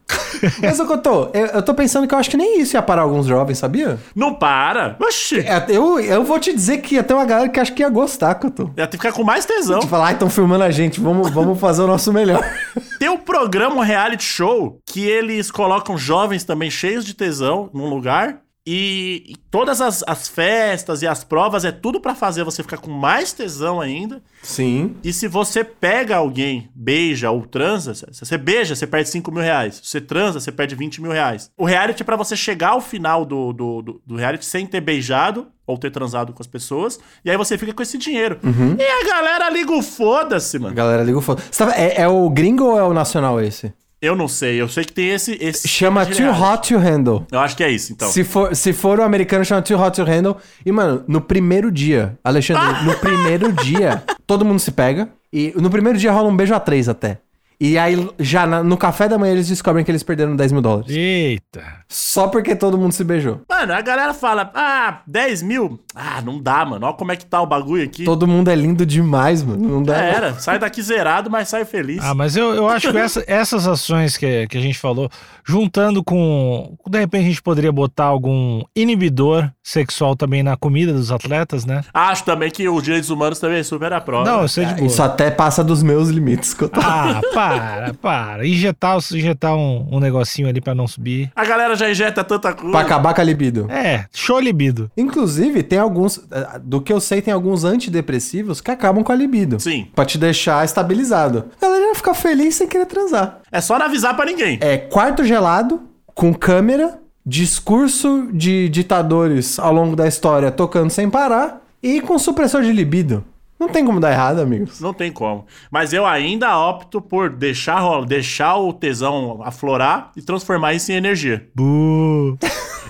Mas 0.61 0.79
eu 0.79 0.97
tô, 0.97 1.29
eu, 1.33 1.45
eu 1.47 1.61
tô 1.61 1.73
pensando 1.73 2.07
que 2.07 2.13
eu 2.13 2.19
acho 2.19 2.29
que 2.29 2.37
nem 2.37 2.59
isso 2.59 2.75
ia 2.75 2.81
parar 2.81 3.03
alguns 3.03 3.25
jovens, 3.25 3.57
sabia? 3.57 3.99
Não 4.15 4.33
para. 4.33 4.95
Oxi. 4.99 5.39
É, 5.39 5.65
Eu, 5.69 5.99
eu 5.99 6.23
vou 6.23 6.39
te 6.39 6.53
dizer 6.53 6.79
que 6.79 6.95
ia 6.95 7.03
ter 7.03 7.13
uma 7.13 7.25
galera 7.25 7.49
que 7.49 7.59
acho 7.59 7.73
que 7.73 7.81
ia 7.81 7.89
gostar, 7.89 8.35
Cotô. 8.35 8.69
Ia 8.77 8.87
ter 8.87 8.97
que 8.97 9.03
ficar 9.03 9.11
com 9.13 9.23
mais 9.23 9.45
tesão. 9.45 9.79
De 9.79 9.87
falar, 9.87 10.07
ah, 10.07 10.11
estão 10.13 10.29
filmando 10.29 10.63
a 10.63 10.71
gente, 10.71 10.99
vamos, 10.99 11.29
vamos 11.29 11.59
fazer 11.59 11.81
o 11.81 11.87
nosso 11.87 12.11
melhor. 12.11 12.43
Tem 12.99 13.09
um 13.09 13.17
programa, 13.17 13.75
um 13.75 13.79
reality 13.79 14.23
show, 14.23 14.79
que 14.85 15.07
eles 15.07 15.49
colocam 15.49 15.97
jovens 15.97 16.43
também 16.43 16.69
cheios 16.69 17.05
de 17.05 17.13
tesão 17.13 17.69
num 17.73 17.89
lugar. 17.89 18.41
E, 18.65 19.23
e 19.27 19.35
todas 19.49 19.81
as, 19.81 20.03
as 20.05 20.27
festas 20.27 21.01
e 21.01 21.07
as 21.07 21.23
provas 21.23 21.65
é 21.65 21.71
tudo 21.71 21.99
pra 21.99 22.13
fazer 22.13 22.43
você 22.43 22.61
ficar 22.61 22.77
com 22.77 22.91
mais 22.91 23.33
tesão 23.33 23.81
ainda. 23.81 24.21
Sim. 24.43 24.95
E 25.03 25.11
se 25.11 25.27
você 25.27 25.63
pega 25.63 26.17
alguém, 26.17 26.69
beija 26.75 27.31
ou 27.31 27.41
transa, 27.47 27.95
se 27.95 28.05
você 28.23 28.37
beija, 28.37 28.75
você 28.75 28.85
perde 28.85 29.09
5 29.09 29.31
mil 29.31 29.41
reais. 29.41 29.75
Se 29.77 29.87
você 29.89 29.99
transa, 30.01 30.39
você 30.39 30.51
perde 30.51 30.75
20 30.75 31.01
mil 31.01 31.11
reais. 31.11 31.49
O 31.57 31.65
reality 31.65 32.03
é 32.03 32.05
pra 32.05 32.15
você 32.15 32.35
chegar 32.35 32.69
ao 32.69 32.81
final 32.81 33.25
do, 33.25 33.51
do, 33.51 33.81
do, 33.81 34.01
do 34.05 34.15
reality 34.15 34.45
sem 34.45 34.67
ter 34.67 34.79
beijado 34.81 35.47
ou 35.65 35.75
ter 35.75 35.89
transado 35.89 36.31
com 36.31 36.43
as 36.43 36.47
pessoas. 36.47 36.99
E 37.25 37.31
aí 37.31 37.37
você 37.37 37.57
fica 37.57 37.73
com 37.73 37.81
esse 37.81 37.97
dinheiro. 37.97 38.37
E 38.77 38.83
a 38.83 39.07
galera 39.07 39.49
liga 39.49 39.73
o 39.73 39.81
foda-se, 39.81 40.57
A 40.57 40.59
mano. 40.59 40.75
galera 40.75 41.03
liga 41.03 41.17
o 41.17 41.21
foda. 41.21 41.41
Você 41.49 41.57
tava- 41.57 41.75
é, 41.75 42.01
é 42.01 42.07
o 42.07 42.29
gringo 42.29 42.63
ou 42.65 42.77
é 42.77 42.83
o 42.83 42.93
nacional 42.93 43.41
esse? 43.41 43.73
Eu 44.01 44.15
não 44.15 44.27
sei, 44.27 44.59
eu 44.59 44.67
sei 44.67 44.83
que 44.83 44.93
tem 44.93 45.09
esse. 45.09 45.37
esse 45.39 45.67
Chama 45.67 46.03
Too. 46.07 46.31
Hot 46.31 46.73
to 46.73 46.79
Handle. 46.79 47.27
Eu 47.31 47.39
acho 47.39 47.55
que 47.55 47.63
é 47.63 47.69
isso, 47.69 47.93
então. 47.93 48.09
Se, 48.09 48.23
for, 48.23 48.55
se 48.55 48.73
for 48.73 48.99
o 48.99 49.03
americano, 49.03 49.45
chama 49.45 49.61
Too 49.61 49.79
Hot 49.79 49.95
to 49.95 50.03
Handle. 50.03 50.37
E, 50.65 50.71
mano, 50.71 51.03
no 51.07 51.21
primeiro 51.21 51.71
dia, 51.71 52.17
Alexandre, 52.23 52.81
no 52.83 52.95
primeiro 52.97 53.53
dia, 53.53 54.03
todo 54.25 54.43
mundo 54.43 54.59
se 54.59 54.71
pega. 54.71 55.09
E 55.31 55.53
no 55.55 55.69
primeiro 55.69 55.99
dia 55.99 56.11
rola 56.11 56.27
um 56.29 56.35
beijo 56.35 56.53
a 56.55 56.59
três 56.59 56.89
até. 56.89 57.19
E 57.63 57.77
aí, 57.77 58.09
já 58.17 58.47
na- 58.47 58.63
no 58.63 58.75
café 58.75 59.07
da 59.07 59.19
manhã, 59.19 59.33
eles 59.33 59.47
descobrem 59.47 59.85
que 59.85 59.91
eles 59.91 60.01
perderam 60.01 60.35
10 60.35 60.51
mil 60.51 60.63
dólares. 60.63 60.89
Eita. 60.89 61.61
Só 61.87 62.27
porque 62.27 62.55
todo 62.55 62.75
mundo 62.75 62.91
se 62.91 63.03
beijou. 63.03 63.41
Mano, 63.47 63.73
a 63.73 63.81
galera 63.81 64.15
fala, 64.15 64.49
ah, 64.55 65.01
10 65.05 65.43
mil? 65.43 65.79
Ah, 65.93 66.21
não 66.25 66.41
dá, 66.41 66.65
mano. 66.65 66.87
Olha 66.87 66.95
como 66.95 67.11
é 67.11 67.15
que 67.15 67.25
tá 67.25 67.39
o 67.39 67.45
bagulho 67.45 67.83
aqui. 67.83 68.03
Todo 68.03 68.25
mundo 68.27 68.49
é 68.49 68.55
lindo 68.55 68.83
demais, 68.83 69.43
mano. 69.43 69.67
Não 69.69 69.83
dá. 69.83 69.93
Já 69.93 70.01
era. 70.03 70.33
Sai 70.39 70.57
daqui 70.57 70.81
zerado, 70.81 71.29
mas 71.29 71.49
sai 71.49 71.63
feliz. 71.65 71.99
Ah, 72.03 72.15
mas 72.15 72.35
eu, 72.35 72.55
eu 72.55 72.67
acho 72.67 72.89
que 72.91 72.97
essa- 72.97 73.23
essas 73.27 73.67
ações 73.67 74.17
que, 74.17 74.47
que 74.47 74.57
a 74.57 74.61
gente 74.61 74.79
falou, 74.79 75.07
juntando 75.45 76.03
com. 76.03 76.75
De 76.89 76.97
repente 76.99 77.25
a 77.25 77.27
gente 77.27 77.43
poderia 77.43 77.71
botar 77.71 78.05
algum 78.05 78.63
inibidor 78.75 79.49
sexual 79.63 80.15
também 80.15 80.41
na 80.41 80.55
comida 80.57 80.93
dos 80.93 81.11
atletas, 81.11 81.65
né? 81.65 81.83
Acho 81.93 82.23
também 82.23 82.49
que 82.49 82.67
os 82.67 82.81
direitos 82.81 83.09
humanos 83.09 83.37
também 83.39 83.61
super 83.63 83.93
aprovam. 83.93 84.25
Não, 84.25 84.41
eu 84.41 84.47
sei 84.47 84.65
de 84.65 84.73
boa. 84.75 84.87
Isso 84.87 85.03
até 85.03 85.29
passa 85.29 85.63
dos 85.63 85.83
meus 85.83 86.09
limites. 86.09 86.53
que 86.53 86.63
eu 86.63 86.69
tô- 86.69 86.79
Ah, 86.81 87.21
para, 87.59 87.93
para. 87.93 88.47
Injetar, 88.47 88.97
injetar 89.13 89.55
um, 89.55 89.87
um 89.91 89.99
negocinho 89.99 90.47
ali 90.47 90.61
pra 90.61 90.73
não 90.75 90.87
subir. 90.87 91.31
A 91.35 91.45
galera 91.45 91.75
já 91.75 91.89
injeta 91.89 92.23
tanta 92.23 92.53
coisa. 92.53 92.71
Pra 92.71 92.81
acabar 92.81 93.13
com 93.13 93.21
a 93.21 93.23
libido. 93.23 93.67
É, 93.69 94.05
show 94.13 94.39
libido. 94.39 94.89
Inclusive, 94.97 95.63
tem 95.63 95.79
alguns. 95.79 96.17
eh, 96.31 96.59
Do 96.63 96.81
que 96.81 96.91
eu 96.93 96.99
sei, 97.01 97.21
tem 97.21 97.33
alguns 97.33 97.63
antidepressivos 97.63 98.61
que 98.61 98.71
acabam 98.71 99.03
com 99.03 99.11
a 99.11 99.15
libido. 99.15 99.59
Sim. 99.59 99.87
Pra 99.95 100.05
te 100.05 100.17
deixar 100.17 100.63
estabilizado. 100.65 101.45
A 101.61 101.65
galera 101.65 101.85
vai 101.87 101.95
ficar 101.95 102.13
feliz 102.13 102.55
sem 102.55 102.67
querer 102.67 102.85
transar. 102.85 103.39
É 103.51 103.59
só 103.61 103.77
não 103.77 103.85
avisar 103.85 104.15
pra 104.15 104.25
ninguém. 104.25 104.57
É 104.61 104.77
quarto 104.77 105.23
gelado, 105.23 105.81
com 106.13 106.33
câmera, 106.33 106.99
discurso 107.25 108.29
de 108.33 108.69
ditadores 108.69 109.59
ao 109.59 109.73
longo 109.73 109.95
da 109.95 110.07
história 110.07 110.51
tocando 110.51 110.89
sem 110.89 111.09
parar 111.09 111.61
e 111.83 111.99
com 112.01 112.17
supressor 112.17 112.61
de 112.61 112.71
libido. 112.71 113.23
Não 113.61 113.69
tem 113.69 113.85
como 113.85 113.99
dar 113.99 114.11
errado, 114.11 114.39
amigos. 114.39 114.79
Não 114.81 114.91
tem 114.91 115.11
como. 115.11 115.45
Mas 115.69 115.93
eu 115.93 116.03
ainda 116.03 116.57
opto 116.57 116.99
por 116.99 117.29
deixar 117.29 117.79
rola, 117.79 118.07
deixar 118.07 118.57
o 118.57 118.73
tesão 118.73 119.39
aflorar 119.43 120.11
e 120.17 120.21
transformar 120.23 120.73
isso 120.73 120.91
em 120.91 120.95
energia. 120.95 121.47
Bu. 121.53 122.39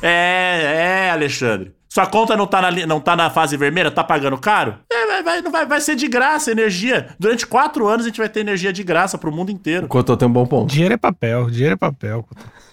É, 0.02 1.08
é, 1.08 1.12
Alexandre. 1.12 1.74
Sua 1.92 2.06
conta 2.06 2.38
não 2.38 2.48
tá 2.48 2.62
na, 2.62 2.72
não 2.86 3.02
tá 3.02 3.18
na 3.18 3.30
fase 3.30 3.58
vermelha? 3.58 3.92
Tá 3.92 4.02
pagando 4.02 4.38
caro? 4.38 4.76
É, 4.90 5.08
vai, 5.08 5.24
vai, 5.24 5.42
não 5.42 5.52
vai, 5.52 5.66
vai 5.66 5.82
ser 5.82 5.94
de 5.94 6.08
graça 6.08 6.50
energia. 6.50 7.10
Durante 7.20 7.46
quatro 7.46 7.86
anos 7.86 8.06
a 8.06 8.08
gente 8.08 8.18
vai 8.18 8.30
ter 8.30 8.40
energia 8.40 8.72
de 8.72 8.82
graça 8.82 9.18
pro 9.18 9.30
mundo 9.30 9.52
inteiro. 9.52 9.88
O 9.88 9.90
Cotô 9.90 10.16
tem 10.16 10.26
um 10.26 10.32
bom 10.32 10.46
ponto. 10.46 10.72
Dinheiro 10.72 10.94
é 10.94 10.98
papel, 10.98 11.50
dinheiro 11.50 11.74
é 11.74 11.76
papel. 11.76 12.26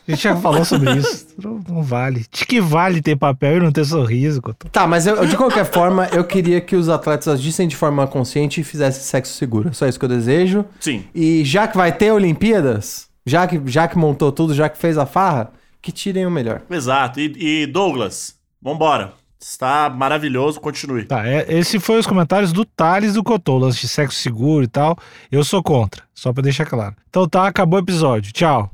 A 0.06 0.12
gente 0.12 0.22
já 0.22 0.36
falou 0.40 0.64
sobre 0.64 0.94
isso. 0.94 1.26
Não, 1.36 1.60
não 1.68 1.82
vale. 1.82 2.26
De 2.30 2.46
que 2.46 2.60
vale 2.60 3.02
ter 3.02 3.16
papel 3.16 3.56
e 3.56 3.60
não 3.60 3.72
ter 3.72 3.84
sorriso, 3.84 4.40
Couto? 4.40 4.68
Tá, 4.68 4.86
mas 4.86 5.04
eu, 5.04 5.26
de 5.26 5.36
qualquer 5.36 5.64
forma, 5.64 6.06
eu 6.12 6.22
queria 6.22 6.60
que 6.60 6.76
os 6.76 6.88
atletas 6.88 7.26
agissem 7.26 7.66
de 7.66 7.74
forma 7.74 8.06
consciente 8.06 8.60
e 8.60 8.64
fizessem 8.64 9.02
sexo 9.02 9.34
seguro. 9.34 9.74
Só 9.74 9.88
isso 9.88 9.98
que 9.98 10.04
eu 10.04 10.08
desejo. 10.08 10.64
Sim. 10.78 11.04
E 11.12 11.44
já 11.44 11.66
que 11.66 11.76
vai 11.76 11.90
ter 11.90 12.12
Olimpíadas, 12.12 13.08
já 13.26 13.48
que, 13.48 13.60
já 13.66 13.88
que 13.88 13.98
montou 13.98 14.30
tudo, 14.30 14.54
já 14.54 14.68
que 14.68 14.78
fez 14.78 14.96
a 14.96 15.06
farra, 15.06 15.50
que 15.82 15.90
tirem 15.90 16.24
o 16.24 16.30
melhor. 16.30 16.62
Exato. 16.70 17.18
E, 17.18 17.62
e 17.62 17.66
Douglas, 17.66 18.37
vambora. 18.60 19.12
Está 19.40 19.88
maravilhoso, 19.88 20.60
continue. 20.60 21.04
Tá, 21.04 21.24
é, 21.24 21.46
esse 21.48 21.78
foi 21.78 22.00
os 22.00 22.06
comentários 22.08 22.52
do 22.52 22.64
Thales 22.64 23.14
do 23.14 23.22
Cotô, 23.22 23.56
lance 23.56 23.80
de 23.80 23.86
sexo 23.86 24.18
seguro 24.18 24.64
e 24.64 24.68
tal. 24.68 24.98
Eu 25.30 25.44
sou 25.44 25.62
contra, 25.62 26.02
só 26.12 26.32
pra 26.32 26.42
deixar 26.42 26.66
claro. 26.66 26.96
Então 27.08 27.28
tá, 27.28 27.46
acabou 27.46 27.78
o 27.78 27.82
episódio. 27.82 28.32
Tchau. 28.32 28.68